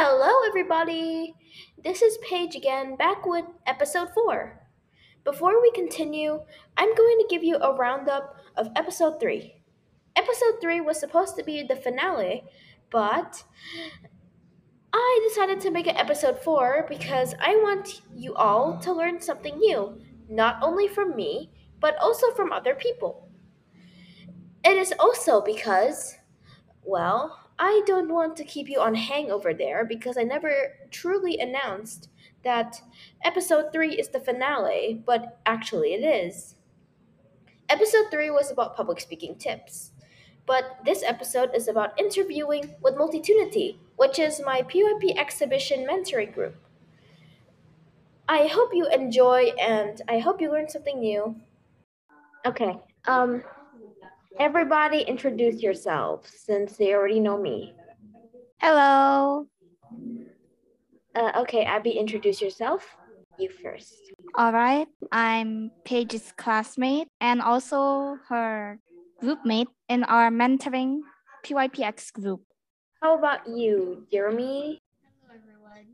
Hello, 0.00 0.46
everybody! 0.46 1.34
This 1.82 2.02
is 2.02 2.18
Paige 2.18 2.54
again, 2.54 2.94
back 2.94 3.26
with 3.26 3.44
episode 3.66 4.10
4. 4.14 4.62
Before 5.24 5.60
we 5.60 5.72
continue, 5.72 6.38
I'm 6.76 6.94
going 6.94 7.18
to 7.18 7.26
give 7.28 7.42
you 7.42 7.56
a 7.56 7.74
roundup 7.74 8.36
of 8.56 8.68
episode 8.76 9.18
3. 9.18 9.60
Episode 10.14 10.60
3 10.60 10.82
was 10.82 11.00
supposed 11.00 11.34
to 11.34 11.42
be 11.42 11.64
the 11.64 11.74
finale, 11.74 12.44
but 12.92 13.42
I 14.92 15.28
decided 15.28 15.60
to 15.62 15.72
make 15.72 15.88
it 15.88 15.96
episode 15.96 16.38
4 16.44 16.86
because 16.88 17.34
I 17.40 17.56
want 17.56 18.02
you 18.14 18.36
all 18.36 18.78
to 18.78 18.92
learn 18.92 19.20
something 19.20 19.58
new, 19.58 20.00
not 20.28 20.62
only 20.62 20.86
from 20.86 21.16
me, 21.16 21.50
but 21.80 21.96
also 21.96 22.30
from 22.30 22.52
other 22.52 22.76
people. 22.76 23.28
It 24.64 24.76
is 24.76 24.94
also 25.00 25.40
because, 25.40 26.14
well, 26.84 27.47
I 27.58 27.82
don't 27.86 28.12
want 28.12 28.36
to 28.36 28.44
keep 28.44 28.68
you 28.68 28.80
on 28.80 28.94
hangover 28.94 29.52
there 29.52 29.84
because 29.84 30.16
I 30.16 30.22
never 30.22 30.76
truly 30.90 31.38
announced 31.38 32.08
that 32.44 32.80
episode 33.24 33.72
3 33.72 33.94
is 33.94 34.08
the 34.08 34.20
finale, 34.20 35.02
but 35.04 35.40
actually 35.44 35.94
it 35.94 36.04
is. 36.04 36.54
Episode 37.68 38.06
3 38.10 38.30
was 38.30 38.50
about 38.50 38.76
public 38.76 39.00
speaking 39.00 39.34
tips, 39.34 39.92
but 40.46 40.78
this 40.84 41.02
episode 41.02 41.50
is 41.54 41.68
about 41.68 41.98
interviewing 41.98 42.74
with 42.80 42.94
Multitunity, 42.94 43.78
which 43.96 44.18
is 44.18 44.40
my 44.44 44.62
PYP 44.62 45.18
exhibition 45.18 45.86
mentoring 45.86 46.32
group. 46.32 46.54
I 48.28 48.46
hope 48.46 48.70
you 48.72 48.86
enjoy 48.88 49.52
and 49.60 50.00
I 50.08 50.18
hope 50.18 50.40
you 50.40 50.50
learn 50.50 50.68
something 50.68 51.00
new. 51.00 51.34
Okay, 52.46 52.78
um, 53.06 53.42
everybody 54.38 55.02
introduce 55.02 55.60
yourselves 55.60 56.30
since 56.34 56.76
they 56.76 56.94
already 56.94 57.20
know 57.20 57.36
me. 57.36 57.74
Hello. 58.60 59.46
Uh, 61.14 61.32
okay, 61.42 61.64
Abby, 61.64 61.90
introduce 61.90 62.40
yourself. 62.40 62.96
You 63.38 63.50
first. 63.50 63.94
All 64.34 64.52
right. 64.52 64.86
I'm 65.12 65.70
Paige's 65.84 66.32
classmate 66.36 67.08
and 67.20 67.40
also 67.42 68.18
her 68.28 68.78
groupmate 69.22 69.68
in 69.88 70.04
our 70.04 70.30
mentoring 70.30 71.00
PYPX 71.44 72.12
group. 72.12 72.42
How 73.02 73.18
about 73.18 73.46
you, 73.48 74.06
Jeremy? 74.10 74.80
Hello, 75.22 75.38
everyone. 75.38 75.86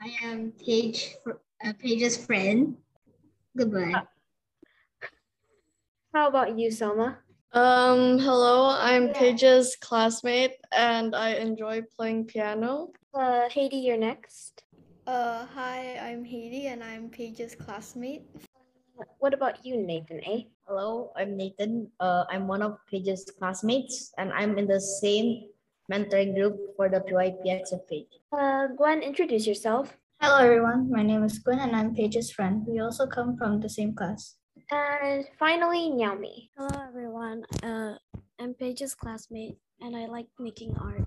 I 0.00 0.26
am 0.26 0.52
Paige, 0.64 1.14
uh, 1.64 1.72
Paige's 1.78 2.16
friend. 2.16 2.76
Goodbye. 3.56 4.02
How 6.14 6.28
about 6.28 6.58
you, 6.58 6.70
Selma? 6.70 7.18
Um, 7.52 8.18
hello, 8.18 8.76
I'm 8.76 9.08
Paige's 9.08 9.74
classmate 9.80 10.56
and 10.70 11.16
I 11.16 11.36
enjoy 11.36 11.80
playing 11.96 12.26
piano. 12.26 12.92
Uh, 13.14 13.48
Heidi, 13.48 13.78
you're 13.78 13.96
next. 13.96 14.64
Uh, 15.06 15.46
hi, 15.46 15.96
I'm 15.96 16.26
Heidi 16.26 16.66
and 16.66 16.84
I'm 16.84 17.08
Paige's 17.08 17.54
classmate. 17.54 18.28
What 19.20 19.32
about 19.32 19.64
you, 19.64 19.78
Nathan, 19.78 20.20
eh? 20.26 20.42
Hello, 20.66 21.10
I'm 21.16 21.38
Nathan. 21.38 21.90
Uh, 21.98 22.24
I'm 22.28 22.46
one 22.46 22.60
of 22.60 22.76
Paige's 22.90 23.24
classmates 23.38 24.12
and 24.18 24.30
I'm 24.34 24.58
in 24.58 24.66
the 24.66 24.80
same 24.80 25.48
mentoring 25.90 26.34
group 26.34 26.76
for 26.76 26.90
the 26.90 27.00
PYPX 27.00 27.72
of 27.72 27.88
Paige. 27.88 28.12
Uh, 28.30 28.66
Gwen, 28.76 29.00
introduce 29.00 29.46
yourself. 29.46 29.96
Hello, 30.20 30.44
everyone. 30.44 30.90
My 30.90 31.02
name 31.02 31.24
is 31.24 31.38
Gwen 31.38 31.60
and 31.60 31.74
I'm 31.74 31.94
Paige's 31.94 32.30
friend. 32.30 32.66
We 32.68 32.80
also 32.80 33.06
come 33.06 33.38
from 33.38 33.60
the 33.60 33.70
same 33.70 33.94
class. 33.94 34.34
And 34.70 35.26
finally, 35.38 35.88
Naomi. 35.90 36.50
Hello, 36.56 36.84
everyone. 36.86 37.44
Uh, 37.62 37.94
I'm 38.38 38.52
Paige's 38.52 38.94
classmate 38.94 39.56
and 39.80 39.96
I 39.96 40.06
like 40.06 40.26
making 40.38 40.76
art. 40.78 41.06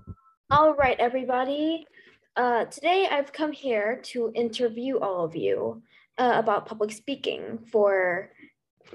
All 0.50 0.74
right, 0.74 0.98
everybody. 0.98 1.86
Uh, 2.34 2.64
today 2.64 3.06
I've 3.08 3.32
come 3.32 3.52
here 3.52 4.00
to 4.04 4.32
interview 4.34 4.98
all 4.98 5.24
of 5.24 5.36
you 5.36 5.80
uh, 6.18 6.32
about 6.36 6.66
public 6.66 6.90
speaking 6.90 7.60
for 7.70 8.30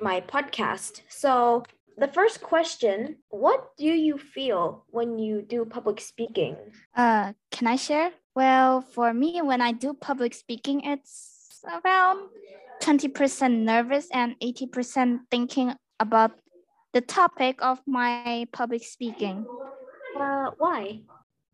my 0.02 0.20
podcast. 0.20 1.02
So, 1.08 1.64
the 1.98 2.10
first 2.10 2.42
question 2.42 3.18
What 3.30 3.70
do 3.78 3.86
you 3.86 4.18
feel 4.18 4.84
when 4.90 5.18
you 5.18 5.44
do 5.44 5.64
public 5.64 6.02
speaking? 6.02 6.58
Uh, 6.94 7.34
can 7.52 7.68
I 7.68 7.78
share? 7.78 8.12
Well, 8.36 8.82
for 8.82 9.14
me, 9.14 9.42
when 9.42 9.62
I 9.62 9.72
do 9.72 9.94
public 9.94 10.34
speaking, 10.34 10.82
it's 10.82 11.62
around 11.66 12.30
20% 12.82 13.64
nervous 13.64 14.08
and 14.14 14.36
80% 14.40 15.20
thinking 15.32 15.74
about 16.00 16.32
the 16.94 17.02
topic 17.02 17.60
of 17.62 17.82
my 17.86 18.48
public 18.52 18.84
speaking. 18.84 19.46
Uh, 20.18 20.52
why? 20.58 21.02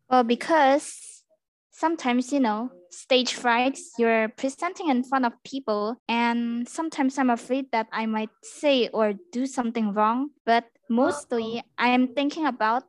Well, 0.08 0.24
because 0.24 1.24
sometimes, 1.70 2.32
you 2.32 2.40
know, 2.40 2.70
stage 2.90 3.34
frights, 3.34 3.92
you're 3.98 4.28
presenting 4.28 4.88
in 4.88 5.02
front 5.02 5.26
of 5.26 5.32
people, 5.44 5.96
and 6.08 6.68
sometimes 6.68 7.18
I'm 7.18 7.30
afraid 7.30 7.70
that 7.72 7.88
I 7.92 8.06
might 8.06 8.30
say 8.42 8.88
or 8.88 9.14
do 9.32 9.46
something 9.46 9.92
wrong. 9.92 10.30
But 10.46 10.64
mostly, 10.88 11.62
I 11.76 11.88
am 11.88 12.14
thinking 12.14 12.46
about 12.46 12.84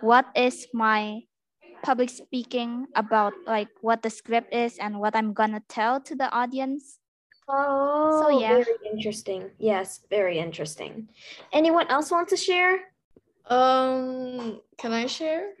what 0.00 0.26
is 0.36 0.68
my 0.74 1.22
public 1.82 2.10
speaking 2.10 2.86
about, 2.94 3.32
like 3.46 3.68
what 3.80 4.02
the 4.02 4.10
script 4.10 4.52
is 4.54 4.78
and 4.78 5.00
what 5.00 5.16
I'm 5.16 5.32
gonna 5.32 5.62
tell 5.68 6.00
to 6.02 6.14
the 6.14 6.30
audience. 6.30 6.98
Oh, 7.48 8.20
So, 8.22 8.40
yeah. 8.40 8.54
very 8.54 8.76
interesting. 8.92 9.50
Yes, 9.58 10.00
very 10.10 10.38
interesting. 10.38 11.08
Anyone 11.52 11.88
else 11.88 12.10
want 12.10 12.28
to 12.28 12.36
share? 12.36 12.78
Um, 13.46 14.60
can 14.76 14.92
I 14.92 15.06
share? 15.06 15.52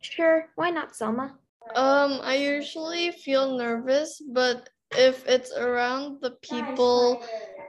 Sure, 0.00 0.46
why 0.56 0.70
not, 0.70 0.96
Selma? 0.96 1.38
Um, 1.74 2.20
I 2.22 2.36
usually 2.36 3.10
feel 3.12 3.56
nervous, 3.56 4.22
but 4.32 4.68
if 4.96 5.26
it's 5.26 5.52
around 5.52 6.20
the 6.20 6.32
people 6.42 7.24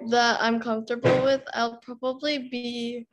that 0.10 0.38
I'm 0.42 0.60
comfortable 0.60 1.24
with, 1.24 1.42
I'll 1.54 1.78
probably 1.78 2.50
be 2.50 3.08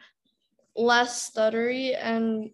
less 0.76 1.30
stuttery 1.30 1.96
and 2.00 2.50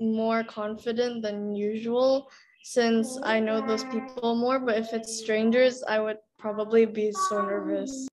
more 0.00 0.44
confident 0.44 1.22
than 1.22 1.54
usual 1.54 2.30
since 2.62 3.18
I 3.22 3.40
know 3.40 3.60
those 3.60 3.84
people 3.84 4.36
more. 4.36 4.58
But 4.58 4.78
if 4.78 4.92
it's 4.92 5.18
strangers, 5.18 5.82
I 5.82 5.98
would 6.00 6.18
probably 6.38 6.86
be 6.86 7.12
so 7.12 7.42
nervous. 7.42 8.08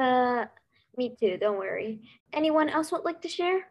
Uh, 0.00 0.46
me 0.96 1.14
too, 1.18 1.36
don't 1.36 1.58
worry. 1.58 2.02
Anyone 2.32 2.68
else 2.68 2.92
would 2.92 3.04
like 3.04 3.22
to 3.22 3.28
share? 3.28 3.68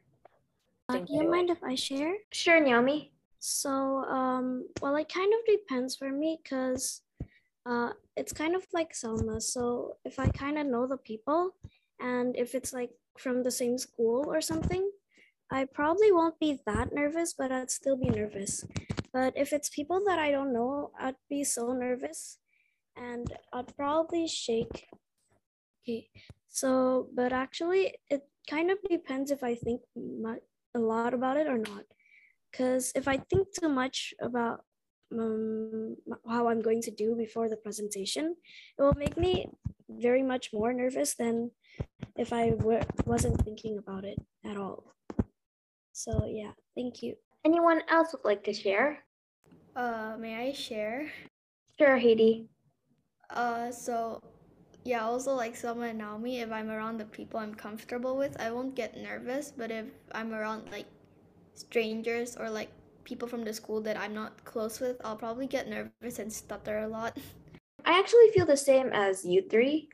Uh, 0.89 0.99
do 0.99 1.13
you 1.13 1.23
you. 1.23 1.31
mind 1.31 1.49
if 1.49 1.63
I 1.63 1.75
share? 1.75 2.13
Sure, 2.31 2.59
Naomi. 2.59 3.11
So, 3.39 3.69
um, 4.05 4.67
well, 4.81 4.95
it 4.95 5.11
kind 5.11 5.33
of 5.33 5.39
depends 5.45 5.95
for 5.95 6.09
me 6.09 6.39
because 6.41 7.01
uh, 7.65 7.89
it's 8.15 8.33
kind 8.33 8.55
of 8.55 8.65
like 8.73 8.95
Selma. 8.95 9.41
So, 9.41 9.97
if 10.05 10.19
I 10.19 10.27
kind 10.27 10.57
of 10.57 10.67
know 10.67 10.87
the 10.87 10.97
people 10.97 11.51
and 11.99 12.35
if 12.37 12.55
it's 12.55 12.73
like 12.73 12.91
from 13.17 13.43
the 13.43 13.51
same 13.51 13.77
school 13.77 14.25
or 14.27 14.41
something, 14.41 14.89
I 15.51 15.65
probably 15.65 16.11
won't 16.11 16.39
be 16.39 16.59
that 16.65 16.93
nervous, 16.93 17.33
but 17.33 17.51
I'd 17.51 17.69
still 17.69 17.97
be 17.97 18.09
nervous. 18.09 18.65
But 19.11 19.33
if 19.35 19.53
it's 19.53 19.69
people 19.69 20.01
that 20.07 20.19
I 20.19 20.31
don't 20.31 20.53
know, 20.53 20.91
I'd 20.99 21.15
be 21.29 21.43
so 21.43 21.73
nervous 21.73 22.39
and 22.95 23.31
I'd 23.51 23.75
probably 23.75 24.27
shake. 24.27 24.87
Okay, 25.83 26.09
so, 26.47 27.07
but 27.13 27.33
actually, 27.33 27.95
it 28.09 28.21
kind 28.49 28.71
of 28.71 28.77
depends 28.89 29.31
if 29.31 29.43
I 29.43 29.55
think 29.55 29.81
mu- 29.95 30.39
a 30.75 30.79
lot 30.79 31.13
about 31.13 31.37
it 31.37 31.47
or 31.47 31.57
not. 31.57 31.83
Because 32.51 32.91
if 32.95 33.07
I 33.07 33.17
think 33.17 33.47
too 33.59 33.67
much 33.67 34.13
about 34.21 34.61
um, 35.11 35.97
how 36.29 36.47
I'm 36.47 36.61
going 36.61 36.81
to 36.83 36.91
do 36.91 37.15
before 37.15 37.49
the 37.49 37.57
presentation, 37.57 38.35
it 38.77 38.81
will 38.81 38.93
make 38.95 39.17
me 39.17 39.47
very 39.89 40.23
much 40.23 40.51
more 40.53 40.73
nervous 40.73 41.15
than 41.15 41.51
if 42.15 42.31
I 42.31 42.51
were, 42.51 42.81
wasn't 43.05 43.43
thinking 43.43 43.77
about 43.77 44.05
it 44.05 44.19
at 44.45 44.57
all. 44.57 44.93
So, 45.91 46.25
yeah, 46.27 46.51
thank 46.75 47.03
you. 47.03 47.15
Anyone 47.45 47.81
else 47.89 48.13
would 48.13 48.25
like 48.25 48.43
to 48.45 48.53
share? 48.53 49.03
Uh, 49.75 50.15
may 50.19 50.49
I 50.49 50.53
share? 50.53 51.11
Sure, 51.77 51.97
Heidi. 51.97 52.47
Uh, 53.33 53.71
so 53.71 54.19
yeah, 54.83 55.03
also 55.03 55.33
like 55.33 55.55
Selma 55.55 55.87
and 55.87 55.97
Naomi, 55.99 56.39
if 56.39 56.51
I'm 56.51 56.69
around 56.69 56.97
the 56.97 57.05
people 57.05 57.39
I'm 57.39 57.55
comfortable 57.55 58.17
with, 58.17 58.39
I 58.39 58.51
won't 58.51 58.75
get 58.75 58.97
nervous. 58.97 59.51
But 59.55 59.71
if 59.71 59.85
I'm 60.11 60.33
around 60.33 60.69
like 60.71 60.85
strangers 61.55 62.37
or 62.37 62.49
like 62.49 62.69
people 63.03 63.27
from 63.27 63.43
the 63.43 63.53
school 63.53 63.81
that 63.81 63.97
I'm 63.97 64.13
not 64.13 64.43
close 64.45 64.79
with, 64.79 64.97
I'll 65.03 65.15
probably 65.15 65.47
get 65.47 65.67
nervous 65.67 66.19
and 66.19 66.31
stutter 66.31 66.79
a 66.79 66.87
lot. 66.87 67.17
I 67.85 67.99
actually 67.99 68.29
feel 68.33 68.45
the 68.45 68.57
same 68.57 68.89
as 68.93 69.25
you 69.25 69.43
three. 69.49 69.89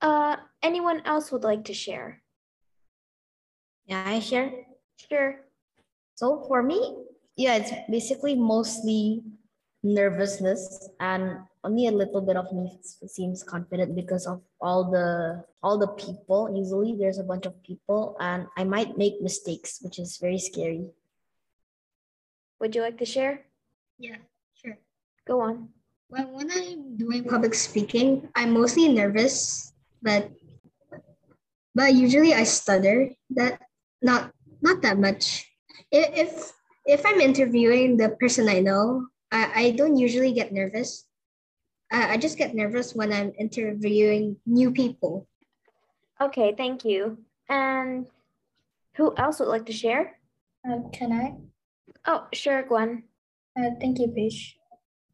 Uh, 0.00 0.36
anyone 0.62 1.02
else 1.04 1.30
would 1.32 1.44
like 1.44 1.64
to 1.64 1.74
share? 1.74 2.22
Yeah, 3.86 4.04
I 4.06 4.20
share. 4.20 4.52
Sure. 4.96 5.44
So 6.14 6.44
for 6.48 6.62
me, 6.62 7.04
yeah, 7.36 7.56
it's 7.56 7.72
basically 7.90 8.34
mostly 8.34 9.22
nervousness 9.82 10.88
and 11.00 11.38
only 11.64 11.88
a 11.88 11.92
little 11.92 12.20
bit 12.20 12.36
of 12.36 12.52
me 12.52 12.78
seems 13.06 13.42
confident 13.42 13.94
because 13.96 14.26
of 14.26 14.42
all 14.60 14.90
the 14.90 15.44
all 15.62 15.78
the 15.78 15.88
people. 15.96 16.52
Usually 16.52 16.96
there's 16.96 17.18
a 17.18 17.24
bunch 17.24 17.46
of 17.46 17.56
people 17.62 18.16
and 18.20 18.46
I 18.56 18.64
might 18.64 18.96
make 18.98 19.20
mistakes, 19.20 19.80
which 19.82 19.98
is 19.98 20.18
very 20.20 20.38
scary. 20.38 20.84
Would 22.60 22.74
you 22.74 22.82
like 22.82 22.98
to 22.98 23.08
share? 23.08 23.46
Yeah, 23.98 24.16
sure. 24.54 24.76
Go 25.26 25.40
on. 25.40 25.68
Well, 26.10 26.28
when 26.32 26.50
I'm 26.50 26.96
doing 26.96 27.24
public 27.24 27.54
speaking, 27.54 28.28
I'm 28.34 28.52
mostly 28.52 28.88
nervous, 28.88 29.72
but 30.02 30.28
but 31.74 31.94
usually 31.94 32.34
I 32.34 32.44
stutter. 32.44 33.10
That 33.36 33.60
not 34.02 34.32
not 34.60 34.82
that 34.82 34.98
much. 34.98 35.48
I- 35.92 36.26
If 36.28 36.52
if 36.84 37.04
I'm 37.06 37.20
interviewing 37.20 37.96
the 37.96 38.16
person 38.20 38.48
I 38.48 38.60
know, 38.60 39.06
I, 39.32 39.50
I 39.54 39.70
don't 39.72 39.96
usually 39.96 40.32
get 40.32 40.52
nervous. 40.52 41.06
I, 41.92 42.14
I 42.14 42.16
just 42.16 42.38
get 42.38 42.54
nervous 42.54 42.94
when 42.94 43.12
I'm 43.12 43.32
interviewing 43.38 44.36
new 44.46 44.70
people. 44.70 45.28
Okay, 46.20 46.54
thank 46.56 46.84
you. 46.84 47.18
And 47.48 48.06
who 48.96 49.14
else 49.16 49.40
would 49.40 49.48
like 49.48 49.66
to 49.66 49.72
share? 49.72 50.18
Uh, 50.68 50.88
can 50.92 51.12
I? 51.12 51.34
Oh, 52.06 52.26
sure, 52.32 52.62
Gwen. 52.62 53.04
Uh, 53.58 53.70
thank 53.80 53.98
you, 53.98 54.08
Paige. 54.08 54.56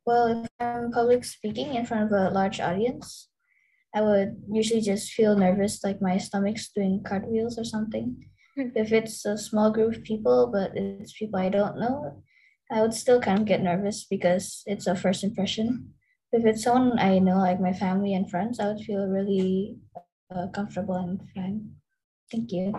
Well, 0.05 0.45
if 0.45 0.51
I'm 0.61 0.93
public 0.93 1.25
speaking 1.25 1.75
in 1.75 1.85
front 1.85 2.05
of 2.05 2.13
a 2.13 2.31
large 2.31 2.61
audience, 2.61 3.29
I 3.95 4.03
would 4.03 4.37
usually 4.51 4.81
just 4.81 5.13
feel 5.13 5.37
nervous, 5.37 5.83
like 5.83 6.03
my 6.03 6.19
stomach's 6.19 6.69
doing 6.69 7.03
cartwheels 7.07 7.59
or 7.59 7.65
something. 7.65 8.25
Hmm. 8.55 8.69
If 8.75 8.93
it's 8.93 9.25
a 9.25 9.39
small 9.39 9.71
group 9.71 9.97
of 9.97 10.05
people, 10.05 10.51
but 10.53 10.73
it's 10.77 11.17
people 11.17 11.41
I 11.41 11.49
don't 11.49 11.79
know, 11.79 12.23
I 12.71 12.83
would 12.83 12.95
still 12.95 13.21
kind 13.21 13.39
of 13.41 13.47
get 13.47 13.63
nervous 13.63 14.05
because 14.05 14.63
it's 14.67 14.87
a 14.87 14.97
first 14.97 15.23
impression. 15.23 15.95
If 16.33 16.45
it's 16.45 16.65
someone 16.65 16.99
I 16.99 17.19
know, 17.19 17.39
like 17.39 17.61
my 17.61 17.73
family 17.73 18.15
and 18.15 18.29
friends, 18.29 18.59
I 18.59 18.67
would 18.69 18.81
feel 18.81 19.07
really 19.07 19.77
uh, 20.35 20.49
comfortable 20.49 20.97
and 20.97 21.23
fine. 21.35 21.71
Thank 22.31 22.51
you. 22.53 22.75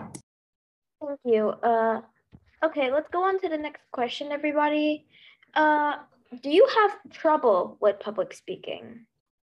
Thank 1.00 1.20
you. 1.24 1.48
Uh, 1.62 2.02
okay, 2.62 2.92
let's 2.92 3.08
go 3.10 3.24
on 3.24 3.40
to 3.40 3.48
the 3.48 3.56
next 3.56 3.82
question, 3.92 4.30
everybody. 4.30 5.06
Uh, 5.54 5.96
do 6.42 6.50
you 6.50 6.68
have 6.76 6.98
trouble 7.10 7.78
with 7.80 8.00
public 8.00 8.34
speaking? 8.34 9.06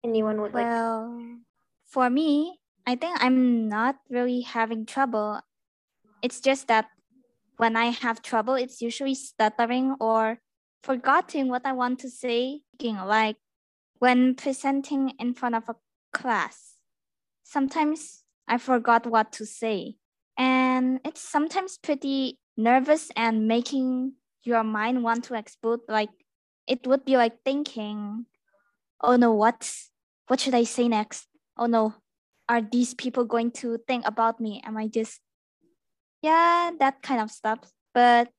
Anyone 0.04 0.42
would 0.42 0.54
like? 0.54 0.66
Well, 0.66 1.40
for 1.86 2.10
me, 2.10 2.60
I 2.86 2.96
think 2.96 3.18
I'm 3.24 3.70
not 3.70 3.96
really 4.10 4.42
having 4.42 4.86
trouble. 4.86 5.40
It's 6.22 6.42
just 6.42 6.68
that 6.68 6.90
when 7.58 7.76
I 7.76 7.86
have 7.86 8.22
trouble, 8.22 8.56
it's 8.56 8.82
usually 8.82 9.16
stuttering 9.16 9.96
or 10.00 10.40
forgetting 10.84 11.50
what 11.50 11.66
I 11.66 11.74
want 11.74 12.00
to 12.00 12.10
say. 12.10 12.62
Like 12.82 13.38
when 14.00 14.36
presenting 14.36 15.14
in 15.20 15.34
front 15.34 15.56
of 15.56 15.70
a 15.70 15.76
class, 16.14 16.76
sometimes 17.44 18.24
I 18.48 18.58
forgot 18.58 19.06
what 19.06 19.32
to 19.34 19.46
say. 19.46 19.96
And 20.38 21.00
it's 21.06 21.22
sometimes 21.22 21.78
pretty 21.78 22.38
nervous 22.58 23.10
and 23.16 23.48
making 23.48 24.14
your 24.44 24.64
mind 24.64 25.04
want 25.04 25.24
to 25.26 25.36
explode. 25.36 25.80
Like 25.88 26.10
it 26.68 26.86
would 26.86 27.06
be 27.06 27.18
like 27.18 27.44
thinking, 27.44 28.26
oh 29.02 29.16
no, 29.16 29.34
what, 29.34 29.72
what 30.28 30.40
should 30.40 30.54
I 30.56 30.64
say 30.64 30.88
next? 30.88 31.28
Oh 31.58 31.68
no, 31.68 31.96
are 32.50 32.62
these 32.62 32.94
people 32.94 33.24
going 33.26 33.52
to 33.52 33.80
think 33.88 34.06
about 34.06 34.40
me? 34.40 34.62
Am 34.66 34.78
I 34.78 34.88
just, 34.88 35.22
yeah, 36.22 36.72
that 36.80 37.02
kind 37.02 37.22
of 37.22 37.32
stuff. 37.32 37.60
But 37.94 38.30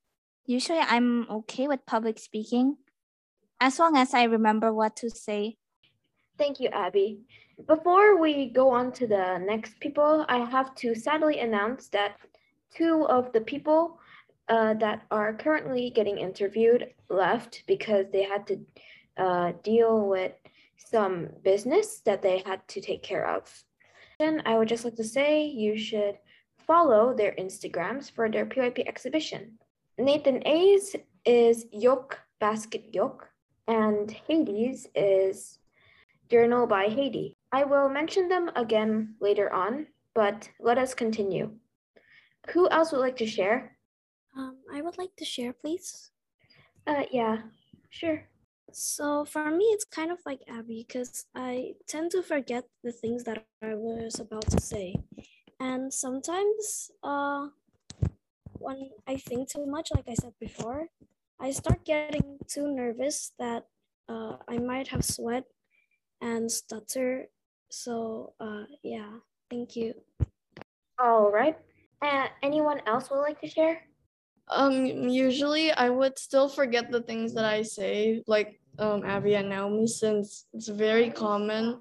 usually 0.46 0.80
I'm 0.80 1.28
okay 1.30 1.68
with 1.68 1.86
public 1.86 2.18
speaking 2.18 2.76
as 3.60 3.78
long 3.78 3.96
as 3.96 4.14
I 4.14 4.24
remember 4.24 4.72
what 4.72 4.96
to 4.96 5.10
say. 5.10 5.56
Thank 6.38 6.60
you, 6.60 6.68
Abby. 6.68 7.20
Before 7.66 8.20
we 8.20 8.50
go 8.50 8.68
on 8.70 8.92
to 8.92 9.06
the 9.06 9.38
next 9.38 9.80
people, 9.80 10.26
I 10.28 10.38
have 10.38 10.74
to 10.76 10.94
sadly 10.94 11.40
announce 11.40 11.88
that 11.88 12.16
two 12.74 13.06
of 13.08 13.32
the 13.32 13.40
people 13.40 13.98
uh, 14.48 14.74
that 14.74 15.02
are 15.10 15.32
currently 15.32 15.90
getting 15.90 16.18
interviewed 16.18 16.92
left 17.08 17.64
because 17.66 18.06
they 18.12 18.22
had 18.22 18.46
to 18.48 18.60
uh, 19.16 19.52
deal 19.62 20.06
with 20.06 20.32
some 20.76 21.28
business 21.42 22.00
that 22.04 22.20
they 22.20 22.42
had 22.44 22.66
to 22.68 22.80
take 22.80 23.02
care 23.02 23.26
of. 23.26 23.50
And 24.20 24.42
I 24.44 24.58
would 24.58 24.68
just 24.68 24.84
like 24.84 24.96
to 24.96 25.04
say 25.04 25.46
you 25.46 25.78
should 25.78 26.18
follow 26.66 27.14
their 27.14 27.32
Instagrams 27.32 28.10
for 28.10 28.30
their 28.30 28.46
PYP 28.46 28.86
exhibition. 28.86 29.58
Nathan 29.98 30.46
A's 30.46 30.96
is 31.24 31.66
Yoke 31.72 32.18
Basket 32.40 32.84
Yoke, 32.92 33.28
and 33.66 34.14
Heidi's 34.28 34.86
is 34.94 35.58
Journal 36.28 36.66
by 36.66 36.88
Heidi. 36.88 37.36
I 37.52 37.64
will 37.64 37.88
mention 37.88 38.28
them 38.28 38.50
again 38.56 39.14
later 39.20 39.52
on, 39.52 39.86
but 40.14 40.48
let 40.60 40.78
us 40.78 40.92
continue. 40.92 41.52
Who 42.50 42.68
else 42.68 42.92
would 42.92 43.00
like 43.00 43.16
to 43.18 43.26
share? 43.26 43.76
Um, 44.36 44.56
I 44.72 44.82
would 44.82 44.98
like 44.98 45.14
to 45.16 45.24
share, 45.24 45.52
please. 45.52 46.10
Uh, 46.86 47.04
yeah, 47.10 47.38
sure. 47.90 48.28
So 48.72 49.24
for 49.24 49.50
me, 49.50 49.64
it's 49.66 49.84
kind 49.84 50.10
of 50.10 50.18
like 50.26 50.40
Abby 50.48 50.84
because 50.86 51.24
I 51.34 51.74
tend 51.88 52.10
to 52.10 52.22
forget 52.22 52.64
the 52.84 52.92
things 52.92 53.24
that 53.24 53.46
I 53.62 53.74
was 53.74 54.20
about 54.20 54.50
to 54.50 54.60
say, 54.60 54.96
and 55.60 55.92
sometimes, 55.92 56.90
uh, 57.02 57.48
when 58.58 58.90
I 59.06 59.16
think 59.16 59.50
too 59.50 59.66
much, 59.66 59.90
like 59.94 60.08
I 60.08 60.14
said 60.14 60.32
before, 60.40 60.88
I 61.40 61.50
start 61.52 61.84
getting 61.84 62.38
too 62.48 62.72
nervous 62.74 63.32
that 63.38 63.66
uh, 64.08 64.36
I 64.48 64.58
might 64.58 64.88
have 64.88 65.04
sweat 65.04 65.44
and 66.20 66.50
stutter. 66.50 67.28
So 67.70 68.32
uh, 68.40 68.64
yeah, 68.82 69.20
thank 69.50 69.76
you. 69.76 69.94
All 70.98 71.30
right. 71.30 71.56
Uh, 72.00 72.26
anyone 72.42 72.80
else 72.86 73.10
would 73.10 73.20
like 73.20 73.40
to 73.40 73.48
share? 73.48 73.82
Um, 74.48 74.86
usually 75.08 75.72
I 75.72 75.90
would 75.90 76.18
still 76.18 76.48
forget 76.48 76.90
the 76.90 77.02
things 77.02 77.34
that 77.34 77.44
I 77.44 77.62
say, 77.62 78.22
like 78.26 78.60
um, 78.78 79.04
Abby 79.04 79.34
and 79.34 79.48
Naomi, 79.48 79.86
since 79.86 80.46
it's 80.54 80.68
very 80.68 81.10
common. 81.10 81.80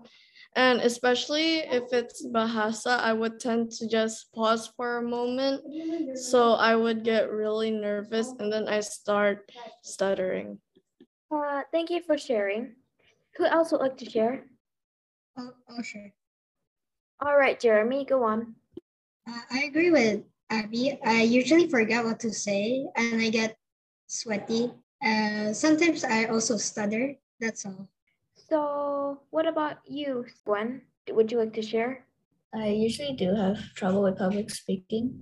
And 0.56 0.80
especially 0.80 1.60
if 1.68 1.92
it's 1.92 2.26
Bahasa, 2.26 3.00
I 3.00 3.12
would 3.12 3.40
tend 3.40 3.72
to 3.72 3.88
just 3.88 4.32
pause 4.34 4.72
for 4.76 4.98
a 4.98 5.04
moment. 5.04 5.62
So 6.18 6.54
I 6.54 6.76
would 6.76 7.04
get 7.04 7.30
really 7.30 7.72
nervous 7.72 8.32
and 8.40 8.52
then 8.52 8.68
I 8.68 8.80
start 8.80 9.52
stuttering. 9.84 10.60
Uh, 11.30 11.62
thank 11.72 11.90
you 11.90 12.02
for 12.02 12.18
sharing. 12.18 12.76
Who 13.36 13.46
else 13.46 13.72
would 13.72 13.82
like 13.82 13.98
to 13.98 14.10
share? 14.10 14.46
Oh, 15.38 15.52
oh 15.70 15.82
sure. 15.82 16.14
All 17.20 17.36
right, 17.36 17.60
Jeremy, 17.60 18.06
go 18.06 18.24
on. 18.24 18.56
Uh, 19.28 19.42
I 19.52 19.64
agree 19.64 19.92
with 19.92 20.24
Abby. 20.50 20.98
I 21.04 21.24
usually 21.24 21.68
forget 21.68 22.06
what 22.06 22.20
to 22.22 22.32
say 22.32 22.86
and 22.96 23.22
I 23.22 23.30
get 23.30 23.58
sweaty. 24.08 24.72
Uh, 25.06 25.52
sometimes 25.52 26.04
I 26.06 26.26
also 26.26 26.56
stutter. 26.56 27.16
That's 27.42 27.66
all. 27.66 27.90
So, 28.48 28.95
what 29.30 29.48
about 29.48 29.78
you, 29.86 30.26
Gwen? 30.46 30.82
Would 31.10 31.32
you 31.32 31.40
like 31.40 31.54
to 31.54 31.62
share? 31.62 32.06
I 32.54 32.70
usually 32.70 33.14
do 33.14 33.36
have 33.36 33.60
trouble 33.76 34.04
with 34.04 34.18
public 34.18 34.50
speaking 34.50 35.22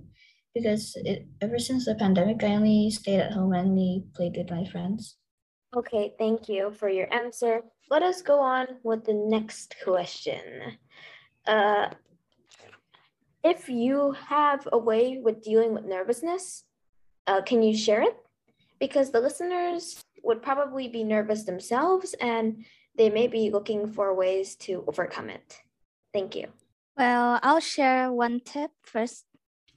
because 0.54 0.94
it, 1.04 1.26
ever 1.40 1.58
since 1.58 1.84
the 1.84 1.94
pandemic, 1.96 2.42
I 2.42 2.54
only 2.54 2.90
stayed 2.90 3.20
at 3.20 3.32
home 3.32 3.52
and 3.52 3.70
only 3.70 4.04
played 4.14 4.36
with 4.36 4.50
my 4.50 4.64
friends. 4.64 5.16
Okay, 5.76 6.14
thank 6.18 6.48
you 6.48 6.70
for 6.70 6.88
your 6.88 7.12
answer. 7.12 7.62
Let 7.90 8.02
us 8.02 8.22
go 8.22 8.38
on 8.38 8.66
with 8.84 9.04
the 9.04 9.14
next 9.14 9.74
question. 9.82 10.78
Uh, 11.46 11.88
if 13.42 13.68
you 13.68 14.12
have 14.12 14.68
a 14.72 14.78
way 14.78 15.18
with 15.22 15.42
dealing 15.42 15.74
with 15.74 15.84
nervousness, 15.84 16.64
uh, 17.26 17.42
can 17.42 17.62
you 17.62 17.76
share 17.76 18.02
it? 18.02 18.16
Because 18.78 19.10
the 19.10 19.20
listeners 19.20 20.02
would 20.22 20.42
probably 20.42 20.88
be 20.88 21.04
nervous 21.04 21.44
themselves 21.44 22.14
and 22.20 22.64
they 22.96 23.10
may 23.10 23.26
be 23.26 23.50
looking 23.50 23.90
for 23.90 24.14
ways 24.14 24.56
to 24.56 24.84
overcome 24.86 25.30
it. 25.30 25.62
Thank 26.12 26.36
you. 26.36 26.48
Well, 26.96 27.40
I'll 27.42 27.60
share 27.60 28.12
one 28.12 28.40
tip 28.40 28.70
first. 28.82 29.24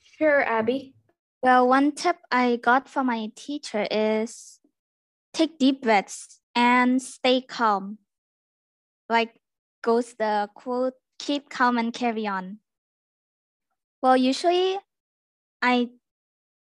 Sure, 0.01 0.43
Abby. 0.43 0.93
Well, 1.41 1.67
one 1.67 1.91
tip 1.93 2.17
I 2.31 2.57
got 2.57 2.89
from 2.89 3.07
my 3.07 3.29
teacher 3.36 3.88
is 3.89 4.59
take 5.33 5.57
deep 5.57 5.81
breaths 5.81 6.39
and 6.55 7.01
stay 7.01 7.41
calm. 7.41 7.97
Like 9.09 9.39
goes 9.81 10.13
the 10.17 10.50
quote, 10.53 10.93
keep 11.19 11.50
calm 11.50 11.77
and 11.77 11.93
carry 11.93 12.27
on. 12.27 12.59
Well, 14.01 14.17
usually 14.17 14.77
I 15.62 15.89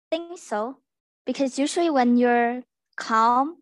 think 0.10 0.38
so 0.38 0.78
because 1.26 1.60
usually 1.60 1.90
when 1.90 2.18
you're 2.18 2.64
calm, 2.98 3.61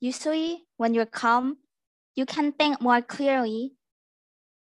usually 0.00 0.64
when 0.76 0.94
you're 0.94 1.06
calm, 1.06 1.58
you 2.14 2.26
can 2.26 2.52
think 2.52 2.80
more 2.80 3.02
clearly 3.02 3.74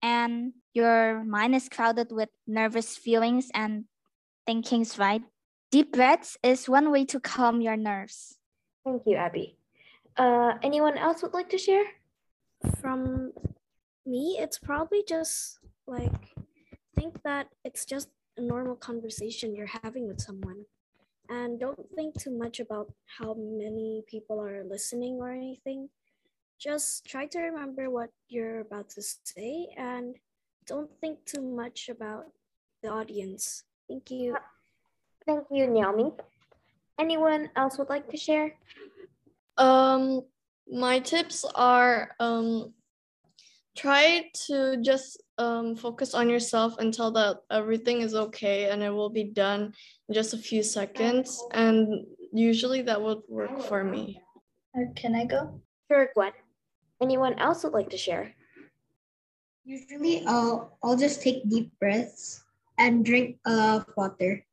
and 0.02 0.52
your 0.72 1.24
mind 1.24 1.54
is 1.54 1.68
crowded 1.68 2.08
with 2.10 2.28
nervous 2.46 2.96
feelings 2.96 3.50
and 3.54 3.84
thinkings, 4.46 4.98
right? 4.98 5.22
Deep 5.70 5.92
breaths 5.92 6.36
is 6.42 6.68
one 6.68 6.90
way 6.90 7.04
to 7.06 7.18
calm 7.18 7.60
your 7.60 7.76
nerves. 7.76 8.38
Thank 8.84 9.02
you, 9.06 9.16
Abby. 9.16 9.56
Uh, 10.16 10.54
anyone 10.62 10.98
else 10.98 11.22
would 11.22 11.32
like 11.32 11.48
to 11.50 11.58
share? 11.58 11.84
From 12.80 13.32
me, 14.06 14.36
it's 14.38 14.58
probably 14.58 15.02
just 15.06 15.58
like 15.86 16.34
think 16.94 17.22
that 17.24 17.48
it's 17.64 17.84
just 17.84 18.08
a 18.36 18.42
normal 18.42 18.76
conversation 18.76 19.54
you're 19.54 19.74
having 19.82 20.06
with 20.06 20.20
someone. 20.20 20.66
And 21.28 21.58
don't 21.60 21.78
think 21.94 22.18
too 22.18 22.30
much 22.30 22.60
about 22.60 22.92
how 23.18 23.34
many 23.34 24.02
people 24.06 24.40
are 24.40 24.64
listening 24.64 25.18
or 25.20 25.32
anything. 25.32 25.88
Just 26.58 27.04
try 27.06 27.26
to 27.26 27.40
remember 27.40 27.90
what 27.90 28.10
you're 28.28 28.60
about 28.60 28.90
to 28.90 29.02
say 29.02 29.68
and 29.76 30.16
don't 30.66 30.90
think 31.00 31.24
too 31.26 31.42
much 31.42 31.88
about 31.88 32.26
the 32.82 32.88
audience. 32.88 33.64
Thank 33.88 34.10
you. 34.10 34.36
Thank 35.26 35.44
you, 35.50 35.66
Naomi. 35.66 36.12
Anyone 36.98 37.50
else 37.56 37.78
would 37.78 37.88
like 37.88 38.08
to 38.10 38.16
share? 38.16 38.52
Um, 39.56 40.22
my 40.70 41.00
tips 41.00 41.44
are 41.54 42.12
um, 42.20 42.72
try 43.76 44.30
to 44.46 44.76
just 44.80 45.22
um, 45.38 45.76
focus 45.76 46.14
on 46.14 46.28
yourself 46.28 46.78
and 46.78 46.92
tell 46.92 47.10
that 47.12 47.40
everything 47.50 48.00
is 48.02 48.14
okay 48.14 48.70
and 48.70 48.82
it 48.82 48.90
will 48.90 49.10
be 49.10 49.24
done 49.24 49.72
in 50.08 50.14
just 50.14 50.34
a 50.34 50.38
few 50.38 50.62
seconds. 50.62 51.42
And 51.52 52.06
usually 52.32 52.82
that 52.82 53.00
would 53.00 53.22
work 53.28 53.62
for 53.62 53.84
me. 53.84 54.20
Uh, 54.76 54.92
can 54.94 55.14
I 55.14 55.24
go? 55.24 55.60
Sure, 55.90 56.08
Gwen. 56.14 56.32
Anyone 57.02 57.38
else 57.38 57.64
would 57.64 57.72
like 57.72 57.90
to 57.90 57.98
share? 57.98 58.34
Usually, 59.64 60.24
I'll 60.26 60.76
I'll 60.82 60.96
just 60.96 61.22
take 61.22 61.48
deep 61.48 61.72
breaths 61.80 62.44
and 62.78 63.04
drink 63.04 63.38
a 63.46 63.52
lot 63.52 63.76
of 63.80 63.94
water. 63.96 64.44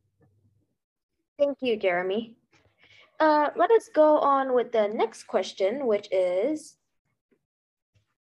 Thank 1.38 1.58
you, 1.62 1.76
Jeremy. 1.76 2.36
Uh, 3.20 3.50
let 3.56 3.72
us 3.72 3.90
go 3.94 4.18
on 4.18 4.54
with 4.54 4.72
the 4.72 4.88
next 4.88 5.28
question, 5.28 5.86
which 5.86 6.08
is 6.12 6.78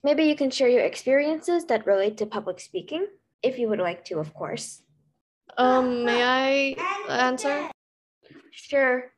maybe 0.03 0.23
you 0.23 0.35
can 0.35 0.49
share 0.51 0.69
your 0.69 0.83
experiences 0.83 1.65
that 1.65 1.85
relate 1.85 2.17
to 2.17 2.25
public 2.25 2.59
speaking, 2.59 3.07
if 3.43 3.57
you 3.59 3.69
would 3.69 3.79
like 3.79 4.05
to, 4.05 4.19
of 4.19 4.33
course. 4.33 4.81
Um, 5.57 6.05
may 6.05 6.23
I 6.23 6.75
answer? 7.09 7.69
Sure. 8.51 9.11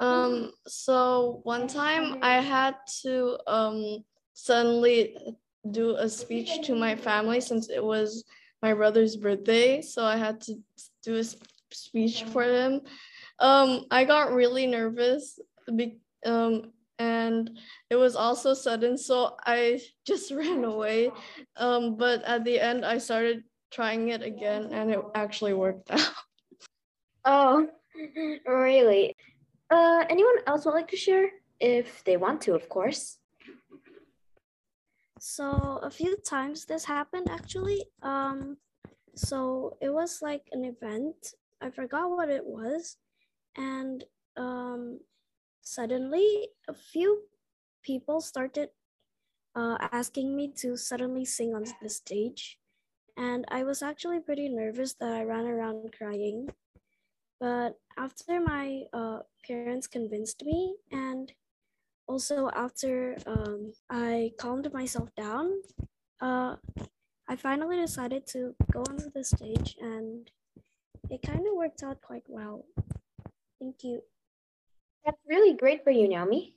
Um, 0.00 0.52
so 0.66 1.40
one 1.44 1.68
time 1.68 2.18
I 2.22 2.40
had 2.40 2.74
to 3.02 3.38
um 3.46 4.04
suddenly 4.34 5.16
do 5.70 5.96
a 5.96 6.08
speech 6.08 6.66
to 6.66 6.74
my 6.74 6.94
family 6.96 7.40
since 7.40 7.70
it 7.70 7.82
was 7.82 8.24
my 8.60 8.74
brother's 8.74 9.16
birthday. 9.16 9.80
So 9.80 10.04
I 10.04 10.16
had 10.16 10.40
to 10.42 10.56
do 11.02 11.16
a 11.16 11.24
speech 11.70 12.24
for 12.24 12.46
them. 12.46 12.80
Um, 13.38 13.86
I 13.90 14.04
got 14.04 14.32
really 14.32 14.66
nervous 14.66 15.38
be- 15.74 16.00
um, 16.26 16.72
and 16.98 17.50
it 17.90 17.96
was 17.96 18.16
also 18.16 18.54
sudden. 18.54 18.96
So 18.96 19.36
I 19.44 19.80
just 20.06 20.30
ran 20.32 20.64
away. 20.64 21.10
Um, 21.56 21.96
but 21.96 22.22
at 22.24 22.44
the 22.44 22.60
end, 22.60 22.84
I 22.84 22.98
started 22.98 23.44
trying 23.72 24.08
it 24.08 24.22
again 24.22 24.70
and 24.72 24.90
it 24.90 25.00
actually 25.14 25.54
worked 25.54 25.90
out. 25.90 26.00
Oh, 27.26 27.66
really? 28.46 29.16
Uh, 29.70 30.04
anyone 30.10 30.34
else 30.46 30.66
would 30.66 30.74
like 30.74 30.88
to 30.88 30.96
share? 30.96 31.30
If 31.58 32.04
they 32.04 32.18
want 32.18 32.42
to, 32.42 32.54
of 32.54 32.68
course. 32.68 33.16
So 35.18 35.80
a 35.82 35.90
few 35.90 36.18
times 36.18 36.66
this 36.66 36.84
happened 36.84 37.28
actually. 37.30 37.86
Um, 38.02 38.58
so 39.14 39.78
it 39.80 39.88
was 39.88 40.20
like 40.20 40.42
an 40.52 40.66
event. 40.66 41.16
I 41.62 41.70
forgot 41.70 42.10
what 42.10 42.28
it 42.28 42.44
was, 42.44 42.98
and 43.56 44.04
um, 44.36 45.00
suddenly 45.64 46.48
a 46.68 46.74
few 46.74 47.22
people 47.82 48.20
started 48.20 48.68
uh, 49.56 49.76
asking 49.92 50.36
me 50.36 50.52
to 50.56 50.76
suddenly 50.76 51.24
sing 51.24 51.54
on 51.54 51.64
the 51.82 51.88
stage, 51.88 52.58
and 53.16 53.44
I 53.48 53.64
was 53.64 53.82
actually 53.82 54.20
pretty 54.20 54.48
nervous 54.48 54.94
that 55.00 55.12
I 55.12 55.24
ran 55.24 55.46
around 55.46 55.94
crying. 55.96 56.50
But 57.40 57.78
after 57.98 58.40
my 58.40 58.84
uh, 58.92 59.20
parents 59.46 59.86
convinced 59.86 60.44
me, 60.44 60.76
and 60.92 61.32
also 62.06 62.50
after 62.54 63.16
um, 63.26 63.72
I 63.90 64.32
calmed 64.38 64.72
myself 64.72 65.08
down, 65.16 65.50
uh, 66.20 66.56
I 67.28 67.36
finally 67.36 67.76
decided 67.76 68.26
to 68.28 68.54
go 68.72 68.80
onto 68.88 69.10
the 69.10 69.24
stage, 69.24 69.76
and 69.80 70.30
it 71.10 71.22
kind 71.22 71.40
of 71.40 71.54
worked 71.56 71.82
out 71.82 72.00
quite 72.02 72.24
well. 72.28 72.64
Thank 73.60 73.82
you. 73.82 74.02
That's 75.04 75.20
really 75.28 75.54
great 75.54 75.84
for 75.84 75.90
you, 75.90 76.08
Naomi. 76.08 76.56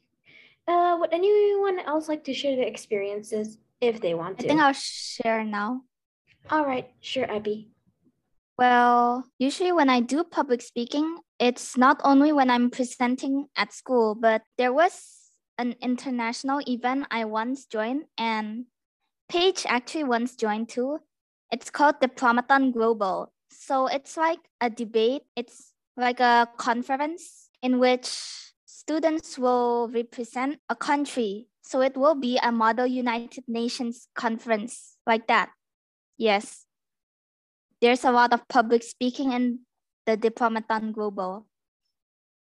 Uh, 0.67 0.97
would 0.99 1.13
anyone 1.13 1.79
else 1.79 2.07
like 2.07 2.23
to 2.25 2.33
share 2.33 2.55
their 2.55 2.67
experiences 2.67 3.57
if 3.81 4.01
they 4.01 4.13
want 4.13 4.39
to? 4.39 4.45
I 4.45 4.47
think 4.47 4.61
I'll 4.61 4.73
share 4.73 5.43
now. 5.43 5.81
All 6.49 6.65
right, 6.65 6.89
sure, 7.01 7.29
Abby. 7.29 7.69
Well, 8.57 9.25
usually 9.37 9.71
when 9.71 9.89
I 9.89 9.99
do 9.99 10.23
public 10.23 10.61
speaking, 10.61 11.19
it's 11.39 11.77
not 11.77 12.01
only 12.03 12.31
when 12.31 12.49
I'm 12.49 12.69
presenting 12.69 13.47
at 13.55 13.71
school, 13.71 14.15
but 14.15 14.41
there 14.57 14.73
was 14.73 15.31
an 15.57 15.75
international 15.81 16.61
event 16.67 17.07
I 17.11 17.25
once 17.25 17.65
joined, 17.65 18.05
and 18.17 18.65
Paige 19.29 19.65
actually 19.67 20.05
once 20.05 20.35
joined 20.35 20.69
too. 20.69 20.99
It's 21.51 21.69
called 21.69 22.01
Diplomaton 22.01 22.73
Global. 22.73 23.31
So 23.51 23.87
it's 23.87 24.17
like 24.17 24.39
a 24.59 24.69
debate, 24.69 25.23
it's 25.35 25.73
like 25.95 26.19
a 26.19 26.47
conference 26.57 27.46
in 27.61 27.79
which 27.79 28.07
students 28.65 29.37
will 29.37 29.89
represent 29.89 30.59
a 30.69 30.75
country. 30.75 31.47
So 31.61 31.81
it 31.81 31.97
will 31.97 32.15
be 32.15 32.39
a 32.41 32.51
Model 32.51 32.87
United 32.87 33.43
Nations 33.47 34.07
conference 34.15 34.97
like 35.05 35.27
that. 35.27 35.51
Yes 36.17 36.67
there's 37.81 38.03
a 38.03 38.11
lot 38.11 38.33
of 38.33 38.47
public 38.47 38.83
speaking 38.83 39.31
in 39.31 39.59
the 40.05 40.17
Diplomaton 40.17 40.93
Global. 40.93 41.45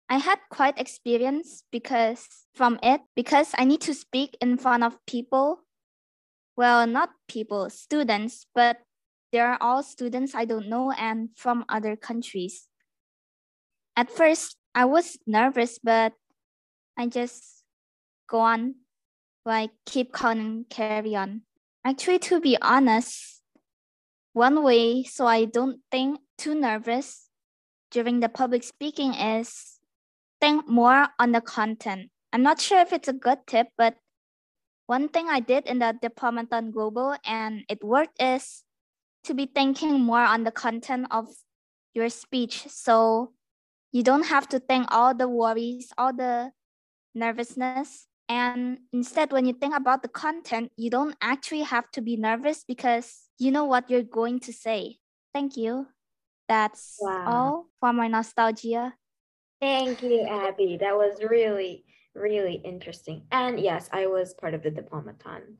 I 0.08 0.18
had 0.18 0.38
quite 0.50 0.78
experience 0.78 1.64
because 1.72 2.28
from 2.54 2.78
it 2.82 3.00
because 3.16 3.50
I 3.58 3.64
need 3.64 3.80
to 3.82 3.94
speak 3.94 4.36
in 4.40 4.56
front 4.56 4.84
of 4.84 5.04
people. 5.06 5.66
Well, 6.56 6.86
not 6.86 7.10
people, 7.28 7.68
students, 7.70 8.46
but 8.54 8.78
they 9.32 9.40
are 9.40 9.58
all 9.60 9.82
students 9.82 10.34
I 10.34 10.44
don't 10.44 10.68
know 10.68 10.92
and 10.92 11.30
from 11.34 11.64
other 11.68 11.96
countries. 11.96 12.68
At 13.96 14.10
first, 14.10 14.56
I 14.76 14.84
was 14.84 15.16
nervous, 15.26 15.80
but 15.82 16.12
I 16.98 17.06
just 17.06 17.64
go 18.28 18.40
on, 18.40 18.74
like 19.46 19.70
keep 19.86 20.12
calm 20.12 20.38
and 20.38 20.68
carry 20.68 21.16
on. 21.16 21.48
Actually, 21.82 22.18
to 22.28 22.40
be 22.40 22.58
honest, 22.60 23.40
one 24.34 24.62
way 24.62 25.02
so 25.02 25.26
I 25.26 25.46
don't 25.46 25.80
think 25.90 26.20
too 26.36 26.54
nervous 26.54 27.30
during 27.90 28.20
the 28.20 28.28
public 28.28 28.64
speaking 28.64 29.14
is 29.14 29.80
think 30.42 30.68
more 30.68 31.08
on 31.18 31.32
the 31.32 31.40
content. 31.40 32.10
I'm 32.34 32.42
not 32.42 32.60
sure 32.60 32.80
if 32.80 32.92
it's 32.92 33.08
a 33.08 33.14
good 33.14 33.38
tip, 33.46 33.68
but 33.78 33.96
one 34.84 35.08
thing 35.08 35.28
I 35.30 35.40
did 35.40 35.64
in 35.64 35.78
the 35.78 35.96
department 36.02 36.50
Diplomaton 36.50 36.70
Global 36.70 37.16
and 37.24 37.64
it 37.70 37.82
worked 37.82 38.20
is 38.20 38.62
to 39.24 39.32
be 39.32 39.46
thinking 39.46 40.00
more 40.00 40.20
on 40.20 40.44
the 40.44 40.52
content 40.52 41.06
of 41.10 41.28
your 41.94 42.10
speech. 42.10 42.68
So 42.68 43.32
you 43.92 44.02
don't 44.02 44.26
have 44.26 44.48
to 44.50 44.58
think 44.58 44.86
all 44.90 45.14
the 45.14 45.28
worries, 45.28 45.92
all 45.96 46.12
the 46.12 46.52
nervousness. 47.14 48.06
And 48.28 48.78
instead, 48.92 49.32
when 49.32 49.46
you 49.46 49.52
think 49.52 49.74
about 49.74 50.02
the 50.02 50.08
content, 50.08 50.72
you 50.76 50.90
don't 50.90 51.14
actually 51.22 51.62
have 51.62 51.90
to 51.92 52.00
be 52.02 52.16
nervous 52.16 52.64
because 52.66 53.30
you 53.38 53.50
know 53.50 53.64
what 53.64 53.88
you're 53.90 54.02
going 54.02 54.40
to 54.40 54.52
say. 54.52 54.98
Thank 55.32 55.56
you. 55.56 55.86
That's 56.48 56.98
Wow. 57.00 57.24
all 57.26 57.66
for 57.80 57.92
my 57.92 58.08
nostalgia. 58.08 58.94
Thank 59.60 60.02
you, 60.02 60.26
Abby. 60.26 60.76
That 60.80 60.96
was 60.96 61.22
really, 61.22 61.84
really 62.14 62.54
interesting. 62.54 63.22
And 63.30 63.58
yes, 63.60 63.88
I 63.92 64.06
was 64.06 64.34
part 64.34 64.54
of 64.54 64.62
the 64.62 64.70
Diplomaton. 64.70 65.56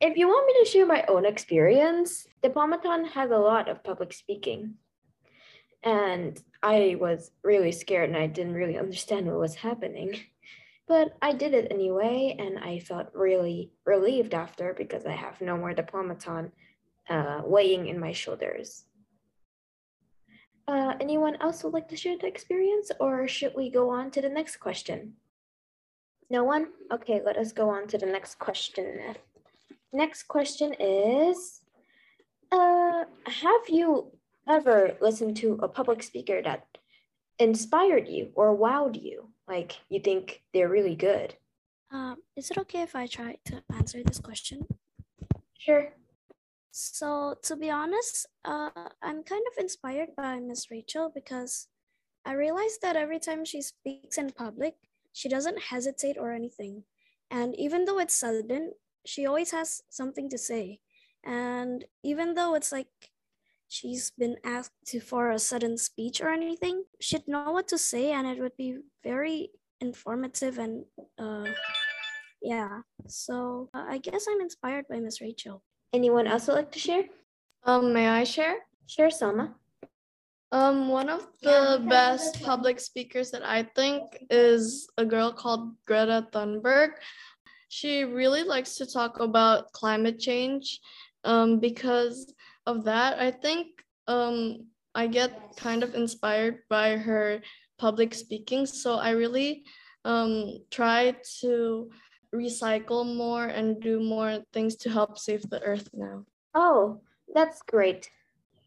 If 0.00 0.16
you 0.16 0.26
want 0.28 0.46
me 0.46 0.64
to 0.64 0.70
share 0.70 0.86
my 0.86 1.04
own 1.06 1.24
experience, 1.24 2.26
Diplomaton 2.42 3.08
has 3.10 3.30
a 3.30 3.38
lot 3.38 3.68
of 3.68 3.84
public 3.84 4.12
speaking. 4.12 4.74
And 5.82 6.40
I 6.64 6.96
was 6.98 7.30
really 7.42 7.72
scared 7.72 8.08
and 8.08 8.16
I 8.18 8.26
didn't 8.26 8.54
really 8.54 8.78
understand 8.78 9.26
what 9.26 9.38
was 9.38 9.54
happening. 9.54 10.16
But 10.88 11.16
I 11.22 11.32
did 11.32 11.54
it 11.54 11.68
anyway, 11.70 12.36
and 12.38 12.58
I 12.58 12.78
felt 12.78 13.08
really 13.14 13.72
relieved 13.86 14.34
after 14.34 14.74
because 14.74 15.06
I 15.06 15.12
have 15.12 15.40
no 15.40 15.56
more 15.56 15.72
Diplomaton 15.72 16.50
uh, 17.08 17.40
weighing 17.44 17.86
in 17.88 17.98
my 17.98 18.12
shoulders. 18.12 18.84
Uh, 20.68 20.94
anyone 21.00 21.36
else 21.40 21.64
would 21.64 21.72
like 21.72 21.88
to 21.88 21.96
share 21.96 22.18
the 22.18 22.26
experience, 22.26 22.90
or 23.00 23.28
should 23.28 23.54
we 23.54 23.70
go 23.70 23.90
on 23.90 24.10
to 24.10 24.20
the 24.20 24.28
next 24.28 24.56
question? 24.56 25.14
No 26.30 26.44
one? 26.44 26.68
Okay, 26.92 27.20
let 27.24 27.36
us 27.36 27.52
go 27.52 27.68
on 27.70 27.86
to 27.88 27.98
the 27.98 28.06
next 28.06 28.38
question. 28.38 29.14
Next 29.92 30.24
question 30.24 30.74
is 30.80 31.60
uh, 32.52 33.04
Have 33.26 33.68
you 33.68 34.10
ever 34.48 34.96
listened 35.00 35.36
to 35.38 35.58
a 35.62 35.68
public 35.68 36.02
speaker 36.02 36.42
that 36.42 36.66
inspired 37.38 38.08
you 38.08 38.30
or 38.34 38.56
wowed 38.56 39.00
you? 39.00 39.30
Like 39.46 39.80
you 39.88 40.00
think 40.00 40.42
they're 40.52 40.68
really 40.68 40.96
good? 40.96 41.34
Um, 41.90 42.16
is 42.36 42.50
it 42.50 42.58
okay 42.58 42.82
if 42.82 42.96
I 42.96 43.06
try 43.06 43.36
to 43.46 43.62
answer 43.72 44.02
this 44.02 44.18
question? 44.18 44.66
Sure. 45.58 45.92
So 46.70 47.36
to 47.42 47.56
be 47.56 47.70
honest, 47.70 48.26
uh, 48.44 48.70
I'm 49.00 49.22
kind 49.22 49.44
of 49.52 49.58
inspired 49.58 50.16
by 50.16 50.40
Miss 50.40 50.70
Rachel 50.70 51.10
because 51.14 51.68
I 52.26 52.32
realized 52.32 52.80
that 52.82 52.96
every 52.96 53.20
time 53.20 53.44
she 53.44 53.62
speaks 53.62 54.18
in 54.18 54.30
public, 54.30 54.74
she 55.12 55.28
doesn't 55.28 55.70
hesitate 55.70 56.16
or 56.18 56.32
anything. 56.32 56.82
And 57.30 57.54
even 57.56 57.84
though 57.84 58.00
it's 58.00 58.16
sudden, 58.16 58.72
she 59.06 59.26
always 59.26 59.52
has 59.52 59.82
something 59.88 60.28
to 60.30 60.38
say. 60.38 60.80
And 61.24 61.84
even 62.02 62.34
though 62.34 62.54
it's 62.54 62.72
like 62.72 63.12
she's 63.74 64.12
been 64.16 64.36
asked 64.44 64.78
to 64.86 65.00
for 65.00 65.32
a 65.32 65.38
sudden 65.38 65.76
speech 65.76 66.20
or 66.20 66.28
anything, 66.28 66.84
she'd 67.00 67.26
know 67.26 67.50
what 67.50 67.66
to 67.68 67.76
say 67.76 68.12
and 68.12 68.24
it 68.26 68.38
would 68.38 68.56
be 68.56 68.78
very 69.02 69.50
informative 69.80 70.58
and 70.58 70.84
uh 71.18 71.50
yeah. 72.40 72.82
So 73.08 73.70
uh, 73.74 73.86
I 73.88 73.98
guess 73.98 74.26
I'm 74.30 74.40
inspired 74.40 74.84
by 74.88 75.00
Miss 75.00 75.20
Rachel. 75.20 75.62
Anyone 75.92 76.26
else 76.26 76.46
would 76.46 76.56
like 76.56 76.72
to 76.72 76.78
share? 76.78 77.04
Um, 77.64 77.92
may 77.92 78.06
I 78.06 78.24
share? 78.24 78.56
Share, 78.86 79.10
Selma. 79.10 79.54
Um, 80.52 80.88
one 80.88 81.08
of 81.08 81.26
the 81.42 81.82
best 81.88 82.42
public 82.42 82.78
speakers 82.78 83.30
that 83.30 83.42
I 83.42 83.62
think 83.74 84.02
is 84.30 84.86
a 84.98 85.04
girl 85.04 85.32
called 85.32 85.72
Greta 85.86 86.28
Thunberg. 86.32 86.90
She 87.70 88.04
really 88.04 88.42
likes 88.42 88.76
to 88.76 88.86
talk 88.86 89.20
about 89.20 89.72
climate 89.72 90.20
change. 90.20 90.80
Um, 91.24 91.58
because 91.58 92.34
of 92.66 92.84
that, 92.84 93.18
I 93.18 93.30
think 93.30 93.84
um, 94.06 94.66
I 94.94 95.06
get 95.06 95.56
kind 95.56 95.82
of 95.82 95.94
inspired 95.94 96.60
by 96.68 96.96
her 96.96 97.40
public 97.78 98.14
speaking. 98.14 98.66
So 98.66 98.96
I 98.96 99.10
really 99.10 99.64
um, 100.04 100.58
try 100.70 101.16
to 101.40 101.90
recycle 102.34 103.04
more 103.16 103.46
and 103.46 103.80
do 103.80 104.00
more 104.00 104.40
things 104.52 104.76
to 104.76 104.90
help 104.90 105.18
save 105.18 105.48
the 105.50 105.62
earth 105.62 105.88
now. 105.94 106.24
Oh, 106.54 107.00
that's 107.34 107.62
great. 107.62 108.10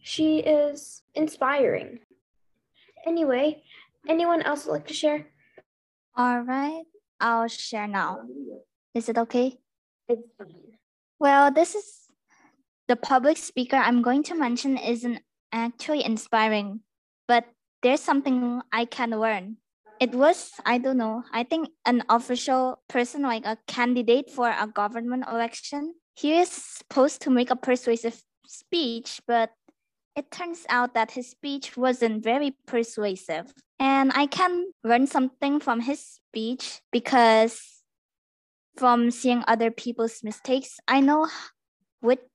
She 0.02 0.40
is 0.40 1.04
inspiring. 1.16 2.00
Anyway, 3.06 3.64
anyone 4.08 4.42
else 4.42 4.66
would 4.66 4.74
like 4.74 4.88
to 4.88 4.94
share? 4.94 5.28
All 6.16 6.42
right, 6.42 6.84
I'll 7.20 7.48
share 7.48 7.88
now. 7.88 8.22
Is 8.94 9.10
it 9.10 9.18
okay? 9.18 9.60
It's 10.10 10.28
fine. 10.38 10.78
Well, 11.20 11.52
this 11.52 11.76
is 11.76 12.07
the 12.88 12.96
public 12.96 13.38
speaker 13.38 13.76
I'm 13.76 14.02
going 14.02 14.24
to 14.24 14.36
mention 14.36 14.78
isn't 14.78 15.20
actually 15.52 16.04
inspiring, 16.04 16.82
but 17.28 17.46
there's 17.84 18.02
something 18.02 18.62
I 18.72 18.86
can 18.86 19.12
learn. 19.12 19.58
It 20.00 20.12
was, 20.12 20.52
I 20.66 20.78
don't 20.78 20.98
know, 20.98 21.24
I 21.34 21.44
think 21.44 21.70
an 21.86 22.04
official 22.10 22.82
person, 22.88 23.24
like 23.24 23.46
a 23.46 23.58
candidate 23.68 24.30
for 24.30 24.50
a 24.50 24.68
government 24.68 25.26
election. 25.28 25.96
He 26.16 26.38
is 26.38 26.50
supposed 26.50 27.22
to 27.24 27.30
make 27.30 27.50
a 27.50 27.56
persuasive 27.56 28.22
speech, 28.46 29.22
but 29.28 29.52
it 30.16 30.32
turns 30.32 30.66
out 30.70 30.94
that 30.94 31.12
his 31.12 31.30
speech 31.30 31.78
wasn't 31.78 32.24
very 32.24 32.56
persuasive. 32.66 33.54
And 33.80 34.12
I 34.16 34.26
can 34.26 34.72
learn 34.84 35.08
something 35.08 35.60
from 35.60 35.82
his 35.82 36.00
speech 36.02 36.82
because 36.92 37.62
from 38.76 39.12
seeing 39.12 39.44
other 39.48 39.72
people's 39.72 40.24
mistakes, 40.24 40.80
I 40.88 41.02
know 41.02 41.28
what, 42.02 42.27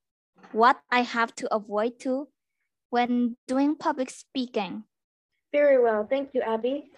what 0.53 0.81
I 0.91 1.03
have 1.03 1.35
to 1.37 1.55
avoid 1.55 2.01
to 2.01 2.29
when 2.91 3.37
doing 3.47 3.77
public 3.77 4.11
speaking. 4.11 4.85
Very 5.53 5.83
well. 5.83 6.07
Thank 6.09 6.31
you, 6.35 6.43
Abby. 6.43 6.91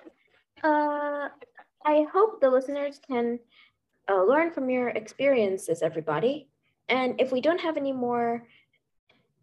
Uh, 0.62 1.28
I 1.84 2.06
hope 2.12 2.40
the 2.40 2.50
listeners 2.50 3.00
can 3.06 3.38
uh, 4.08 4.22
learn 4.24 4.50
from 4.50 4.70
your 4.70 4.88
experiences, 4.88 5.82
everybody. 5.82 6.48
And 6.88 7.20
if 7.20 7.32
we 7.32 7.40
don't 7.40 7.60
have 7.60 7.76
any 7.76 7.92
more 7.92 8.46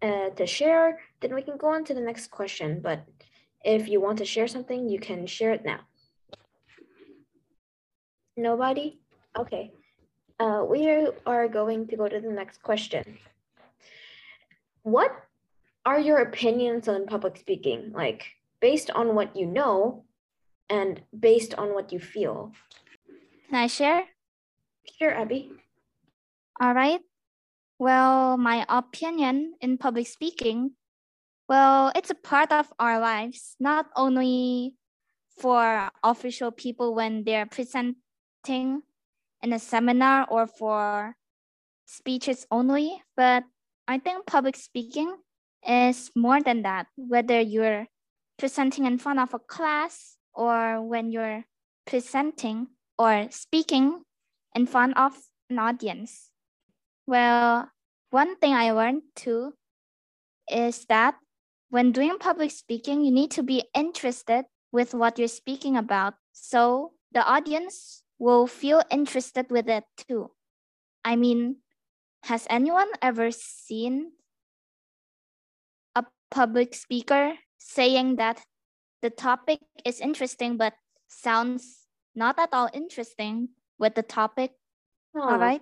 uh, 0.01 0.29
to 0.29 0.45
share, 0.45 0.99
then 1.19 1.35
we 1.35 1.41
can 1.41 1.57
go 1.57 1.67
on 1.67 1.83
to 1.85 1.93
the 1.93 2.01
next 2.01 2.31
question. 2.31 2.79
But 2.81 3.05
if 3.63 3.87
you 3.87 4.01
want 4.01 4.17
to 4.19 4.25
share 4.25 4.47
something, 4.47 4.89
you 4.89 4.99
can 4.99 5.27
share 5.27 5.53
it 5.53 5.63
now. 5.65 5.81
Nobody? 8.37 8.99
Okay. 9.37 9.71
Uh, 10.39 10.65
we 10.67 10.89
are 11.25 11.47
going 11.47 11.87
to 11.87 11.95
go 11.95 12.07
to 12.07 12.19
the 12.19 12.31
next 12.31 12.63
question. 12.63 13.17
What 14.83 15.11
are 15.85 15.99
your 15.99 16.19
opinions 16.19 16.87
on 16.87 17.05
public 17.05 17.37
speaking? 17.37 17.91
Like, 17.93 18.25
based 18.59 18.91
on 18.91 19.15
what 19.15 19.35
you 19.35 19.45
know 19.45 20.05
and 20.69 21.01
based 21.17 21.53
on 21.55 21.73
what 21.73 21.91
you 21.91 21.99
feel? 21.99 22.53
Can 23.49 23.55
I 23.59 23.67
share? 23.67 24.05
Sure, 24.97 25.13
Abby. 25.13 25.51
All 26.59 26.73
right. 26.73 27.01
Well, 27.79 28.37
my 28.37 28.65
opinion 28.69 29.55
in 29.59 29.77
public 29.77 30.07
speaking, 30.07 30.71
well, 31.49 31.91
it's 31.95 32.11
a 32.11 32.15
part 32.15 32.51
of 32.51 32.71
our 32.79 32.99
lives, 32.99 33.55
not 33.59 33.87
only 33.95 34.75
for 35.37 35.89
official 36.03 36.51
people 36.51 36.93
when 36.93 37.23
they're 37.23 37.47
presenting 37.47 37.95
in 39.41 39.53
a 39.53 39.59
seminar 39.59 40.27
or 40.29 40.45
for 40.45 41.15
speeches 41.85 42.45
only, 42.51 43.01
but 43.17 43.43
I 43.91 43.99
think 43.99 44.25
public 44.25 44.55
speaking 44.55 45.17
is 45.67 46.11
more 46.15 46.41
than 46.41 46.61
that, 46.61 46.87
whether 46.95 47.41
you're 47.41 47.87
presenting 48.39 48.85
in 48.85 48.97
front 48.97 49.19
of 49.19 49.33
a 49.33 49.39
class 49.39 50.15
or 50.33 50.81
when 50.81 51.11
you're 51.11 51.43
presenting 51.85 52.67
or 52.97 53.27
speaking 53.31 54.03
in 54.55 54.65
front 54.65 54.95
of 54.95 55.19
an 55.49 55.59
audience. 55.59 56.31
Well, 57.05 57.69
one 58.11 58.37
thing 58.37 58.53
I 58.53 58.71
learned 58.71 59.01
too 59.13 59.55
is 60.49 60.85
that 60.85 61.15
when 61.69 61.91
doing 61.91 62.15
public 62.17 62.51
speaking, 62.51 63.03
you 63.03 63.11
need 63.11 63.31
to 63.31 63.43
be 63.43 63.65
interested 63.75 64.45
with 64.71 64.93
what 64.93 65.19
you're 65.19 65.27
speaking 65.27 65.75
about. 65.75 66.13
So 66.31 66.93
the 67.11 67.27
audience 67.27 68.03
will 68.19 68.47
feel 68.47 68.83
interested 68.89 69.51
with 69.51 69.67
it 69.67 69.83
too. 70.07 70.31
I 71.03 71.17
mean, 71.17 71.57
has 72.23 72.45
anyone 72.49 72.87
ever 73.01 73.31
seen 73.31 74.11
a 75.95 76.05
public 76.29 76.73
speaker 76.73 77.33
saying 77.57 78.15
that 78.17 78.43
the 79.01 79.09
topic 79.09 79.59
is 79.85 79.99
interesting 79.99 80.57
but 80.57 80.73
sounds 81.07 81.87
not 82.15 82.37
at 82.39 82.49
all 82.53 82.69
interesting 82.73 83.49
with 83.79 83.95
the 83.95 84.03
topic? 84.03 84.53
All 85.15 85.33
Oh, 85.33 85.37
right. 85.37 85.61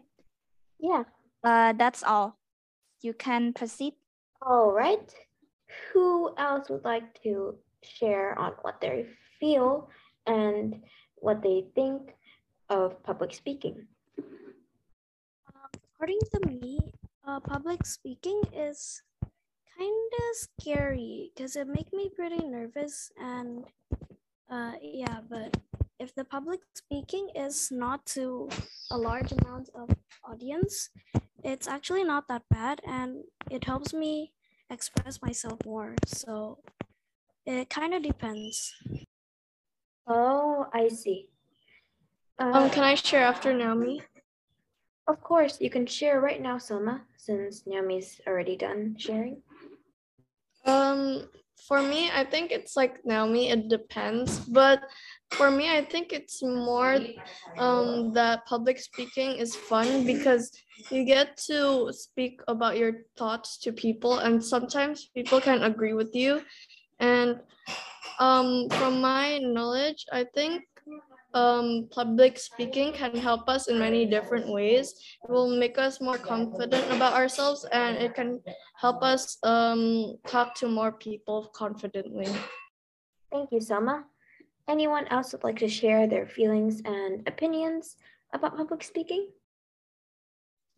Yeah. 0.79 1.03
Uh, 1.43 1.73
that's 1.73 2.03
all. 2.03 2.37
You 3.01 3.13
can 3.13 3.53
proceed. 3.53 3.93
All 4.41 4.71
right. 4.71 5.13
Who 5.93 6.35
else 6.37 6.69
would 6.69 6.83
like 6.83 7.21
to 7.23 7.55
share 7.83 8.37
on 8.37 8.53
what 8.61 8.81
they 8.81 9.05
feel 9.39 9.89
and 10.27 10.81
what 11.15 11.41
they 11.41 11.67
think 11.75 12.11
of 12.69 13.01
public 13.03 13.33
speaking? 13.33 13.87
According 15.99 16.19
to 16.31 16.39
me, 16.47 16.79
uh, 17.27 17.41
public 17.41 17.85
speaking 17.85 18.39
is 18.55 19.03
kind 19.77 20.11
of 20.15 20.35
scary 20.37 21.29
because 21.35 21.57
it 21.57 21.67
make 21.67 21.91
me 21.91 22.07
pretty 22.07 22.41
nervous 22.45 23.11
and 23.19 23.65
uh, 24.49 24.71
yeah, 24.81 25.19
but 25.29 25.57
if 25.99 26.15
the 26.15 26.23
public 26.23 26.61
speaking 26.73 27.27
is 27.35 27.69
not 27.69 28.05
to 28.15 28.47
a 28.91 28.97
large 28.97 29.33
amount 29.43 29.69
of 29.75 29.89
audience, 30.23 30.89
it's 31.43 31.67
actually 31.67 32.05
not 32.05 32.29
that 32.29 32.43
bad 32.49 32.79
and 32.87 33.25
it 33.51 33.65
helps 33.65 33.93
me 33.93 34.31
express 34.69 35.21
myself 35.21 35.59
more. 35.65 35.95
So 36.05 36.59
it 37.45 37.69
kind 37.69 37.93
of 37.93 38.03
depends. 38.03 38.73
Oh, 40.07 40.67
I 40.73 40.87
see. 40.87 41.27
Uh, 42.39 42.51
Um, 42.53 42.69
can 42.69 42.85
I 42.85 42.95
share 42.95 43.25
after 43.25 43.51
Naomi? 43.51 44.01
Of 45.09 45.21
course, 45.21 45.57
you 45.59 45.71
can 45.71 45.87
share 45.87 46.21
right 46.21 46.39
now, 46.39 46.59
Selma, 46.59 47.01
since 47.17 47.65
Naomi's 47.65 48.21
already 48.27 48.55
done 48.55 48.95
sharing. 48.99 49.41
Um, 50.65 51.25
for 51.67 51.81
me, 51.81 52.11
I 52.13 52.23
think 52.23 52.51
it's 52.51 52.77
like 52.77 53.03
Naomi, 53.03 53.49
it 53.49 53.69
depends. 53.69 54.37
But 54.37 54.81
for 55.31 55.49
me, 55.49 55.75
I 55.75 55.83
think 55.83 56.13
it's 56.13 56.43
more 56.43 56.99
um, 57.57 58.13
that 58.13 58.45
public 58.45 58.77
speaking 58.77 59.31
is 59.31 59.55
fun 59.55 60.05
because 60.05 60.51
you 60.91 61.03
get 61.05 61.37
to 61.49 61.91
speak 61.91 62.41
about 62.47 62.77
your 62.77 63.09
thoughts 63.17 63.57
to 63.65 63.73
people, 63.73 64.19
and 64.19 64.37
sometimes 64.37 65.09
people 65.15 65.41
can 65.41 65.63
agree 65.63 65.93
with 65.93 66.13
you. 66.13 66.43
And 66.99 67.39
um, 68.19 68.69
from 68.77 69.01
my 69.01 69.39
knowledge, 69.39 70.05
I 70.11 70.25
think 70.35 70.68
um, 71.33 71.87
public 71.91 72.39
speaking 72.39 72.93
can 72.93 73.15
help 73.15 73.47
us 73.47 73.67
in 73.67 73.77
many 73.77 74.05
different 74.05 74.47
ways. 74.47 74.93
It 75.23 75.29
will 75.29 75.57
make 75.57 75.77
us 75.77 76.01
more 76.01 76.17
confident 76.17 76.91
about 76.91 77.13
ourselves, 77.13 77.65
and 77.71 77.97
it 77.97 78.15
can 78.15 78.41
help 78.75 79.03
us 79.03 79.37
um, 79.43 80.17
talk 80.27 80.55
to 80.55 80.67
more 80.67 80.91
people 80.91 81.51
confidently. 81.53 82.27
Thank 83.31 83.51
you, 83.51 83.61
Selma. 83.61 84.05
Anyone 84.67 85.07
else 85.07 85.33
would 85.33 85.43
like 85.43 85.57
to 85.59 85.67
share 85.67 86.07
their 86.07 86.27
feelings 86.27 86.81
and 86.85 87.27
opinions 87.27 87.95
about 88.33 88.57
public 88.57 88.83
speaking? 88.83 89.29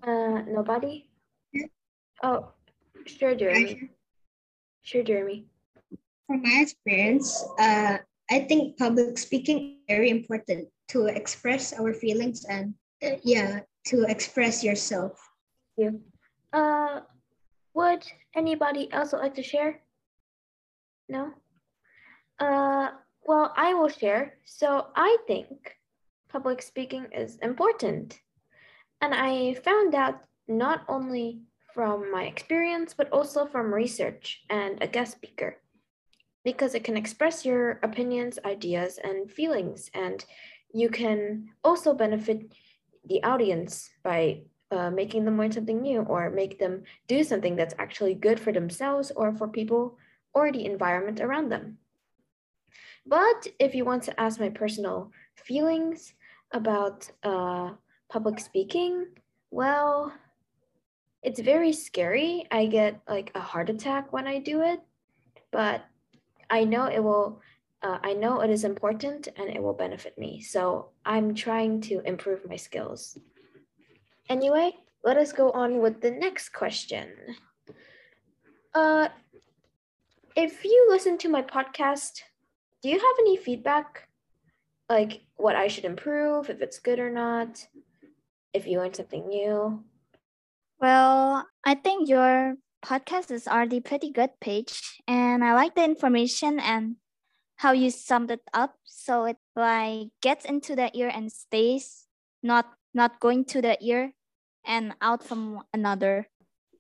Uh, 0.04 0.42
nobody? 0.48 1.10
Oh, 2.24 2.50
sure, 3.06 3.36
Jeremy. 3.36 3.90
Sure, 4.84 5.04
Jeremy. 5.04 5.46
From 6.28 6.42
my 6.42 6.60
experience, 6.62 7.44
uh, 7.60 7.98
I 8.32 8.40
think 8.40 8.78
public 8.78 9.18
speaking 9.18 9.80
very 9.90 10.10
important 10.10 10.70
to 10.90 11.08
express 11.08 11.74
our 11.74 11.94
feelings 11.94 12.46
and 12.46 12.74
uh, 13.04 13.18
yeah, 13.24 13.60
to 13.88 14.06
express 14.08 14.64
yourself. 14.64 15.20
Thank 15.78 15.94
you. 15.94 16.02
Uh, 16.54 17.02
would 17.74 18.08
anybody 18.34 18.92
else 18.92 19.12
like 19.12 19.36
to 19.36 19.44
share? 19.44 19.82
No? 21.10 21.34
Uh, 22.40 22.90
well, 23.24 23.54
I 23.56 23.74
will 23.74 23.90
share. 23.90 24.38
So 24.46 24.88
I 24.96 25.18
think 25.28 25.76
public 26.30 26.62
speaking 26.62 27.08
is 27.12 27.38
important. 27.42 28.18
And 29.02 29.14
I 29.14 29.56
found 29.56 29.94
out 29.94 30.22
not 30.48 30.84
only 30.88 31.42
from 31.74 32.12
my 32.12 32.24
experience, 32.24 32.94
but 32.94 33.12
also 33.12 33.46
from 33.46 33.74
research 33.74 34.44
and 34.50 34.82
a 34.82 34.88
guest 34.88 35.14
speaker, 35.14 35.58
because 36.44 36.74
it 36.76 36.84
can 36.84 36.98
express 36.98 37.46
your 37.46 37.80
opinions, 37.84 38.40
ideas, 38.46 39.00
and 39.04 39.32
feelings. 39.32 39.90
And 39.94 40.24
you 40.74 40.90
can 40.90 41.50
also 41.64 41.94
benefit 41.94 42.52
the 43.06 43.24
audience 43.24 43.90
by 44.04 44.42
uh, 44.72 44.90
making 44.90 45.26
them 45.26 45.38
learn 45.38 45.52
something 45.52 45.82
new 45.82 46.02
or 46.02 46.30
make 46.30 46.58
them 46.58 46.84
do 47.08 47.24
something 47.24 47.56
that's 47.56 47.76
actually 47.78 48.14
good 48.14 48.40
for 48.40 48.52
themselves 48.54 49.12
or 49.16 49.34
for 49.34 49.48
people 49.48 49.98
or 50.34 50.52
the 50.52 50.66
environment 50.66 51.20
around 51.20 51.50
them. 51.50 51.78
But 53.06 53.48
if 53.60 53.76
you 53.76 53.84
want 53.84 54.04
to 54.04 54.20
ask 54.20 54.40
my 54.40 54.50
personal 54.50 55.12
feelings 55.36 56.14
about 56.54 57.10
uh, 57.24 57.72
public 58.10 58.40
speaking, 58.40 59.08
well, 59.50 60.14
it's 61.24 61.40
very 61.40 61.74
scary. 61.74 62.48
I 62.52 62.68
get 62.68 63.02
like 63.08 63.32
a 63.36 63.40
heart 63.40 63.70
attack 63.70 64.14
when 64.14 64.28
I 64.28 64.40
do 64.40 64.62
it, 64.62 64.80
but 65.52 65.84
I 66.52 66.66
know 66.66 66.86
it 66.86 67.04
will. 67.04 67.42
Uh, 67.82 67.98
I 68.04 68.14
know 68.14 68.42
it 68.42 68.52
is 68.52 68.64
important 68.64 69.28
and 69.38 69.50
it 69.50 69.64
will 69.64 69.74
benefit 69.74 70.16
me. 70.16 70.40
So 70.42 70.90
I'm 71.04 71.34
trying 71.34 71.82
to 71.82 72.02
improve 72.06 72.48
my 72.48 72.56
skills. 72.56 73.18
Anyway, 74.30 74.74
let 75.04 75.18
us 75.18 75.32
go 75.32 75.50
on 75.52 75.80
with 75.80 76.00
the 76.00 76.12
next 76.12 76.50
question. 76.50 77.10
Uh, 78.76 79.08
if 80.36 80.64
you 80.64 80.88
listen 80.92 81.18
to 81.20 81.30
my 81.30 81.42
podcast, 81.42 82.22
do 82.84 82.90
you 82.90 83.00
have 83.00 83.16
any 83.20 83.36
feedback? 83.36 84.08
Like 84.88 85.22
what 85.38 85.56
I 85.56 85.68
should 85.68 85.86
improve, 85.86 86.50
if 86.52 86.62
it's 86.62 86.80
good 86.80 87.00
or 87.00 87.10
not, 87.10 87.66
if 88.54 88.68
you 88.68 88.78
learned 88.78 88.96
something 88.96 89.28
new? 89.28 89.84
Well, 90.80 91.48
I 91.66 91.76
think 91.76 92.10
your 92.10 92.56
podcast 92.84 93.32
is 93.32 93.48
already 93.48 93.80
pretty 93.80 94.12
good, 94.12 94.32
Paige 94.40 94.92
and 95.08 95.44
I 95.44 95.54
like 95.54 95.76
the 95.76 95.84
information 95.84 96.60
and 96.60 96.96
how 97.58 97.72
you 97.72 97.92
summed 97.92 98.32
it 98.32 98.42
up. 98.54 98.76
So 98.84 99.26
it 99.26 99.38
like 99.56 100.10
gets 100.22 100.46
into 100.46 100.76
the 100.76 100.90
ear 100.98 101.12
and 101.14 101.32
stays, 101.32 102.08
not 102.42 102.66
not 102.94 103.20
going 103.20 103.46
to 103.46 103.62
the 103.62 103.78
ear 103.84 104.14
and 104.66 104.94
out 105.02 105.24
from 105.24 105.64
another. 105.74 106.28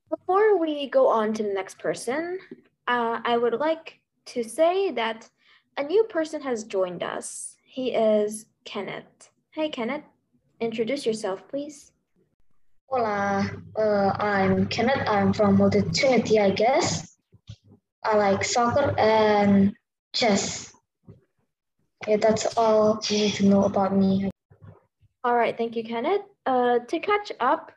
Before 0.10 0.58
we 0.58 0.90
go 0.90 1.08
on 1.08 1.34
to 1.34 1.44
the 1.44 1.54
next 1.54 1.80
person, 1.80 2.40
uh, 2.88 3.22
I 3.24 3.38
would 3.38 3.56
like 3.56 4.00
to 4.36 4.44
say 4.44 4.92
that 4.92 5.30
a 5.78 5.84
new 5.84 6.04
person 6.04 6.42
has 6.42 6.64
joined 6.64 7.02
us. 7.04 7.56
He 7.64 7.96
is 7.96 8.46
Kenneth. 8.66 9.32
Hey, 9.52 9.70
Kenneth, 9.70 10.04
introduce 10.60 11.06
yourself, 11.06 11.48
please. 11.48 11.92
Hola, 12.92 13.50
uh, 13.80 14.12
I'm 14.20 14.68
Kenneth. 14.68 15.08
I'm 15.08 15.32
from 15.32 15.56
Multitunity, 15.56 16.42
I 16.42 16.50
guess. 16.50 17.16
I 18.04 18.18
like 18.18 18.44
soccer 18.44 18.94
and 19.00 19.74
chess. 20.12 20.74
Yeah, 22.06 22.18
that's 22.18 22.58
all 22.58 23.00
you 23.08 23.18
need 23.18 23.36
to 23.36 23.46
know 23.46 23.64
about 23.64 23.96
me. 23.96 24.30
All 25.24 25.38
right, 25.38 25.58
thank 25.58 25.78
you, 25.78 25.86
Kenneth. 25.86 26.24
Uh, 26.46 26.80
to 26.80 27.00
catch 27.00 27.32
up, 27.40 27.72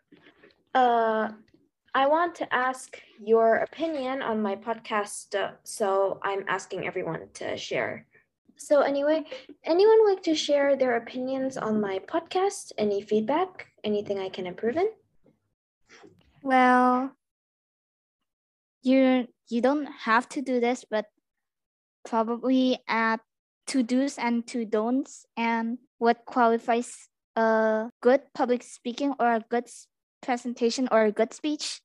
uh, 0.75 1.29
I 1.95 2.09
want 2.09 2.35
to 2.43 2.53
ask 2.53 2.99
your 3.25 3.59
opinion 3.59 4.21
on 4.21 4.43
my 4.43 4.57
podcast, 4.57 5.39
uh, 5.39 5.53
so 5.63 6.19
I'm 6.25 6.45
asking 6.49 6.89
everyone 6.89 7.29
to 7.35 7.57
share. 7.57 8.05
So, 8.57 8.81
anyway, 8.81 9.23
anyone 9.63 10.09
like 10.09 10.25
to 10.25 10.35
share 10.35 10.75
their 10.75 10.97
opinions 10.97 11.57
on 11.57 11.81
my 11.81 12.01
podcast? 12.01 12.73
Any 12.79 13.01
feedback? 13.01 13.69
Anything 13.85 14.19
I 14.19 14.29
can 14.29 14.49
improve 14.49 14.77
in? 14.77 14.89
Well, 16.45 17.17
you 18.83 19.29
you 19.49 19.63
don't 19.63 19.89
have 20.05 20.29
to 20.37 20.43
do 20.43 20.61
this, 20.61 20.85
but 20.85 21.07
probably 22.05 22.85
add 22.87 23.21
to 23.69 23.83
do's 23.83 24.19
and 24.19 24.47
to 24.49 24.67
don'ts 24.69 25.25
and 25.39 25.79
what 25.97 26.29
qualifies 26.29 27.09
a 27.35 27.89
good 28.03 28.21
public 28.35 28.63
speaking 28.63 29.15
or 29.19 29.41
a 29.41 29.45
good 29.49 29.65
presentation 30.21 30.87
or 30.93 31.09
a 31.09 31.13
good 31.17 31.33
speech. 31.33 31.81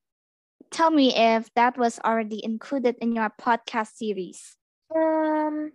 Tell 0.72 0.92
me 0.92 1.16
if 1.16 1.48
that 1.56 1.78
was 1.78 1.98
already 2.04 2.44
included 2.44 2.98
in 3.00 3.16
your 3.16 3.32
podcast 3.40 3.96
series. 3.96 4.58
Um, 4.94 5.72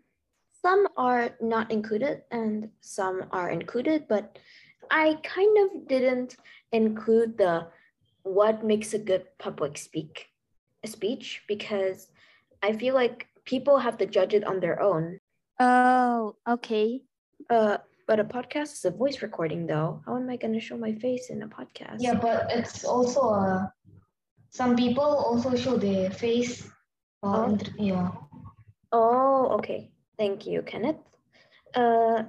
some 0.61 0.88
are 0.99 1.33
not 1.40 1.73
included 1.73 2.29
and 2.31 2.68
some 2.83 3.33
are 3.33 3.49
included, 3.49 4.09
but 4.09 4.38
I 4.90 5.16
kind 5.25 5.57
of 5.57 5.88
didn't 5.88 6.37
include 6.70 7.38
the 7.38 7.73
what 8.24 8.64
makes 8.64 8.92
a 8.92 8.98
good 8.98 9.24
public 9.38 9.78
speak 9.78 10.28
a 10.82 10.88
speech 10.88 11.42
because 11.48 12.08
I 12.62 12.72
feel 12.72 12.94
like 12.94 13.26
people 13.44 13.78
have 13.78 13.96
to 13.98 14.06
judge 14.06 14.34
it 14.34 14.44
on 14.44 14.60
their 14.60 14.80
own. 14.80 15.18
Oh, 15.60 16.37
okay. 16.48 17.02
Uh, 17.48 17.78
but 18.06 18.20
a 18.20 18.24
podcast 18.24 18.72
is 18.74 18.84
a 18.84 18.90
voice 18.90 19.22
recording, 19.22 19.66
though. 19.66 20.02
How 20.04 20.16
am 20.16 20.28
I 20.28 20.37
going 20.37 20.52
to 20.52 20.60
show 20.60 20.76
my 20.76 20.92
face 20.92 21.30
in 21.30 21.42
a 21.42 21.48
podcast? 21.48 21.98
Yeah, 22.00 22.14
but 22.14 22.50
it's 22.50 22.84
also 22.84 23.30
uh, 23.30 23.66
some 24.50 24.76
people 24.76 25.04
also 25.04 25.56
show 25.56 25.76
their 25.76 26.10
face. 26.10 26.68
Oh. 27.22 27.58
yeah. 27.78 28.10
Oh, 28.92 29.48
okay. 29.58 29.90
Thank 30.18 30.46
you, 30.46 30.62
Kenneth. 30.62 31.00
Uh, 31.74 32.24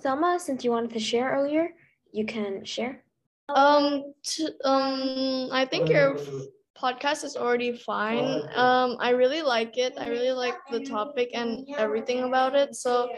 Selma, 0.00 0.38
since 0.38 0.64
you 0.64 0.70
wanted 0.70 0.90
to 0.90 1.00
share 1.00 1.30
earlier, 1.30 1.70
you 2.12 2.24
can 2.24 2.64
share. 2.64 3.02
Um, 3.48 4.12
t- 4.24 4.58
um, 4.64 5.48
I 5.52 5.64
think 5.64 5.88
your 5.88 6.18
f- 6.18 6.28
podcast 6.76 7.22
is 7.24 7.36
already 7.36 7.72
fine. 7.72 8.42
Um, 8.54 8.96
I 8.98 9.10
really 9.10 9.42
like 9.42 9.78
it. 9.78 9.94
I 9.98 10.08
really 10.08 10.32
like 10.32 10.56
the 10.70 10.80
topic 10.80 11.30
and 11.32 11.66
everything 11.78 12.24
about 12.24 12.54
it. 12.56 12.74
So 12.74 13.08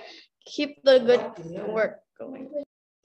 keep 0.44 0.82
the 0.84 0.98
good 1.00 1.68
work 1.68 2.00
going. 2.18 2.48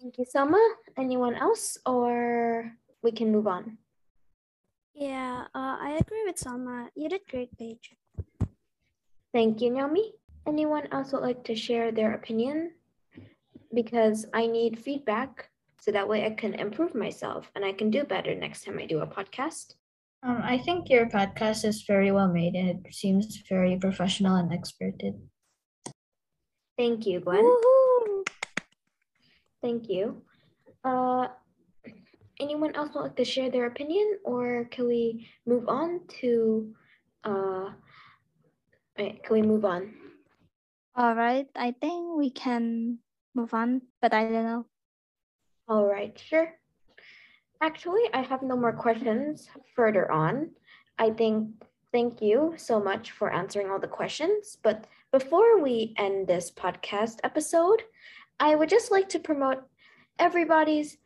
Thank 0.01 0.17
you, 0.17 0.25
Selma. 0.27 0.59
Anyone 0.97 1.35
else, 1.35 1.77
or 1.85 2.71
we 3.01 3.11
can 3.11 3.31
move 3.31 3.47
on? 3.47 3.77
Yeah, 4.93 5.47
uh, 5.55 5.77
I 5.79 5.97
agree 5.99 6.23
with 6.25 6.37
Selma. 6.37 6.89
You 6.93 7.07
did 7.07 7.21
great, 7.31 7.57
Paige. 7.57 7.95
Thank 9.33 9.61
you, 9.61 9.71
Naomi. 9.71 10.13
Anyone 10.45 10.87
else 10.91 11.13
would 11.13 11.21
like 11.23 11.43
to 11.45 11.55
share 11.55 11.91
their 11.91 12.13
opinion? 12.13 12.73
Because 13.73 14.27
I 14.33 14.45
need 14.45 14.77
feedback 14.77 15.49
so 15.83 15.91
that 15.91 16.07
way 16.07 16.25
I 16.25 16.29
can 16.29 16.53
improve 16.53 16.95
myself 16.95 17.51
and 17.55 17.65
I 17.65 17.73
can 17.73 17.91
do 17.91 18.05
better 18.05 18.33
next 18.33 18.63
time 18.63 18.79
I 18.79 18.85
do 18.85 18.99
a 18.99 19.07
podcast. 19.07 19.75
Um, 20.23 20.39
I 20.41 20.57
think 20.57 20.89
your 20.89 21.07
podcast 21.07 21.65
is 21.65 21.83
very 21.83 22.09
well 22.09 22.31
made 22.31 22.55
and 22.55 22.69
it 22.69 22.95
seems 22.95 23.43
very 23.49 23.75
professional 23.75 24.37
and 24.37 24.53
experted. 24.53 25.19
Thank 26.77 27.05
you, 27.05 27.19
Gwen. 27.19 27.43
Thank 29.61 29.89
you. 29.89 30.23
Uh, 30.85 31.27
anyone 32.39 32.73
else 32.75 32.95
would 32.95 33.01
like 33.01 33.17
to 33.17 33.25
share 33.25 33.51
their 33.51 33.65
opinion, 33.67 34.19
or 34.23 34.67
can 34.71 34.87
we 34.87 35.27
move 35.45 35.67
on 35.67 35.99
to? 36.23 36.73
Uh, 37.25 37.75
wait, 38.97 39.21
can 39.23 39.33
we 39.35 39.41
move 39.41 39.65
on? 39.65 39.93
All 40.95 41.13
right. 41.13 41.47
I 41.55 41.75
think 41.75 42.15
we 42.15 42.31
can 42.31 42.99
move 43.35 43.53
on, 43.53 43.81
but 44.01 44.13
I 44.13 44.23
don't 44.23 44.47
know. 44.47 44.65
All 45.67 45.85
right, 45.87 46.17
sure. 46.19 46.53
Actually, 47.61 48.03
I 48.13 48.21
have 48.21 48.41
no 48.41 48.57
more 48.57 48.73
questions 48.73 49.49
further 49.75 50.11
on. 50.11 50.49
I 50.99 51.11
think 51.11 51.49
thank 51.91 52.21
you 52.21 52.53
so 52.57 52.79
much 52.79 53.11
for 53.11 53.31
answering 53.31 53.69
all 53.69 53.79
the 53.79 53.87
questions. 53.87 54.57
But 54.61 54.85
before 55.11 55.61
we 55.61 55.93
end 55.97 56.27
this 56.27 56.51
podcast 56.51 57.19
episode, 57.23 57.83
I 58.39 58.55
would 58.55 58.67
just 58.67 58.91
like 58.91 59.07
to 59.09 59.19
promote 59.19 59.63
everybody's 60.19 60.97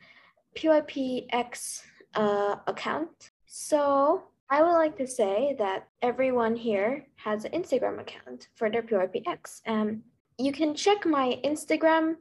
PYPX 0.56 1.84
uh, 2.15 2.56
account. 2.65 3.32
So 3.46 4.24
I 4.50 4.63
would 4.63 4.74
like 4.74 4.98
to 4.98 5.08
say 5.08 5.56
that 5.60 5.88
everyone 6.02 6.56
here 6.56 7.06
has 7.17 7.46
an 7.46 7.52
Instagram 7.52 8.00
account 8.00 8.48
for 8.56 8.70
their 8.70 8.82
PYPX. 8.82 9.62
And 9.65 10.02
you 10.39 10.52
can 10.52 10.74
check 10.74 11.06
my 11.06 11.39
Instagram 11.43 12.15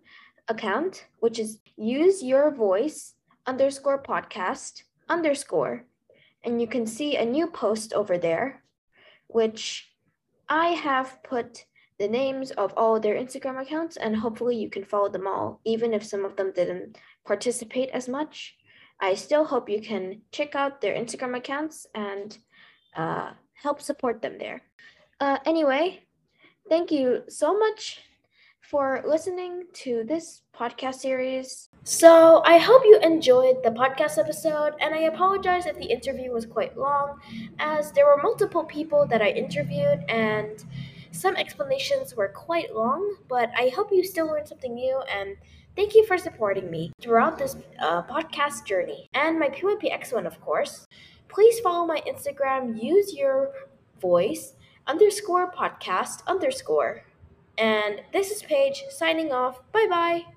account, 0.49 1.07
which 1.21 1.39
is 1.39 1.61
use 1.77 2.23
your 2.23 2.51
voice 2.51 3.15
underscore 3.47 4.03
podcast 4.03 4.83
underscore. 5.09 5.85
And 6.45 6.61
you 6.61 6.67
can 6.67 6.87
see 6.87 7.17
a 7.17 7.25
new 7.25 7.47
post 7.49 7.93
over 7.93 8.19
there, 8.19 8.63
which 9.27 9.91
I 10.49 10.69
have 10.69 11.23
put 11.23 11.65
the 11.99 12.09
names 12.09 12.51
of 12.53 12.75
all 12.77 13.01
their 13.01 13.17
Instagram 13.17 13.61
accounts, 13.61 13.97
and 13.97 14.17
hopefully 14.17 14.57
you 14.57 14.69
can 14.69 14.85
follow 14.85 15.09
them 15.09 15.27
all, 15.27 15.61
even 15.65 15.95
if 15.95 16.05
some 16.05 16.25
of 16.25 16.37
them 16.37 16.53
didn't 16.55 16.99
participate 17.25 17.89
as 17.91 18.09
much. 18.09 18.55
I 19.01 19.15
still 19.15 19.45
hope 19.45 19.69
you 19.69 19.81
can 19.81 20.23
check 20.31 20.55
out 20.55 20.81
their 20.81 20.95
Instagram 20.95 21.37
accounts 21.37 21.87
and 21.95 22.37
uh, 22.95 23.33
help 23.55 23.81
support 23.81 24.23
them 24.23 24.37
there. 24.39 24.63
Uh, 25.21 25.39
anyway, 25.47 26.05
thank 26.69 26.91
you 26.91 27.23
so 27.29 27.59
much 27.59 28.01
for 28.71 29.01
listening 29.07 29.63
to 29.73 30.03
this 30.09 30.43
podcast 30.53 30.97
series. 30.97 31.69
So, 31.85 32.43
I 32.45 32.59
hope 32.59 32.83
you 32.85 32.99
enjoyed 33.01 33.63
the 33.63 33.71
podcast 33.71 34.19
episode, 34.19 34.73
and 34.81 34.93
I 34.93 35.03
apologize 35.03 35.67
if 35.67 35.79
the 35.79 35.85
interview 35.85 36.33
was 36.33 36.47
quite 36.47 36.77
long, 36.77 37.21
as 37.61 37.93
there 37.93 38.07
were 38.07 38.21
multiple 38.21 38.65
people 38.65 39.07
that 39.07 39.23
I 39.23 39.29
interviewed, 39.29 40.01
and 40.09 40.65
some 41.13 41.37
explanations 41.37 42.17
were 42.17 42.29
quite 42.29 42.75
long, 42.75 43.17
but 43.29 43.51
I 43.57 43.69
hope 43.69 43.93
you 43.93 44.03
still 44.03 44.27
learned 44.27 44.49
something 44.49 44.75
new, 44.75 45.01
and 45.15 45.37
thank 45.77 45.95
you 45.95 46.05
for 46.05 46.19
supporting 46.19 46.69
me 46.69 46.91
throughout 47.01 47.39
this 47.39 47.57
uh, 47.79 48.03
podcast 48.03 48.67
journey, 48.67 49.09
and 49.15 49.39
my 49.39 49.49
PYPX1, 49.49 50.27
of 50.27 50.41
course. 50.41 50.87
Please 51.29 51.61
follow 51.61 51.87
my 51.87 52.01
Instagram, 52.01 52.83
use 52.83 53.15
your 53.15 53.53
voice 54.01 54.55
underscore 54.89 55.53
podcast 55.53 56.27
underscore. 56.27 57.05
And 57.59 58.03
this 58.13 58.31
is 58.31 58.43
Paige 58.43 58.85
signing 58.91 59.33
off. 59.33 59.61
Bye 59.73 59.87
bye. 59.89 60.36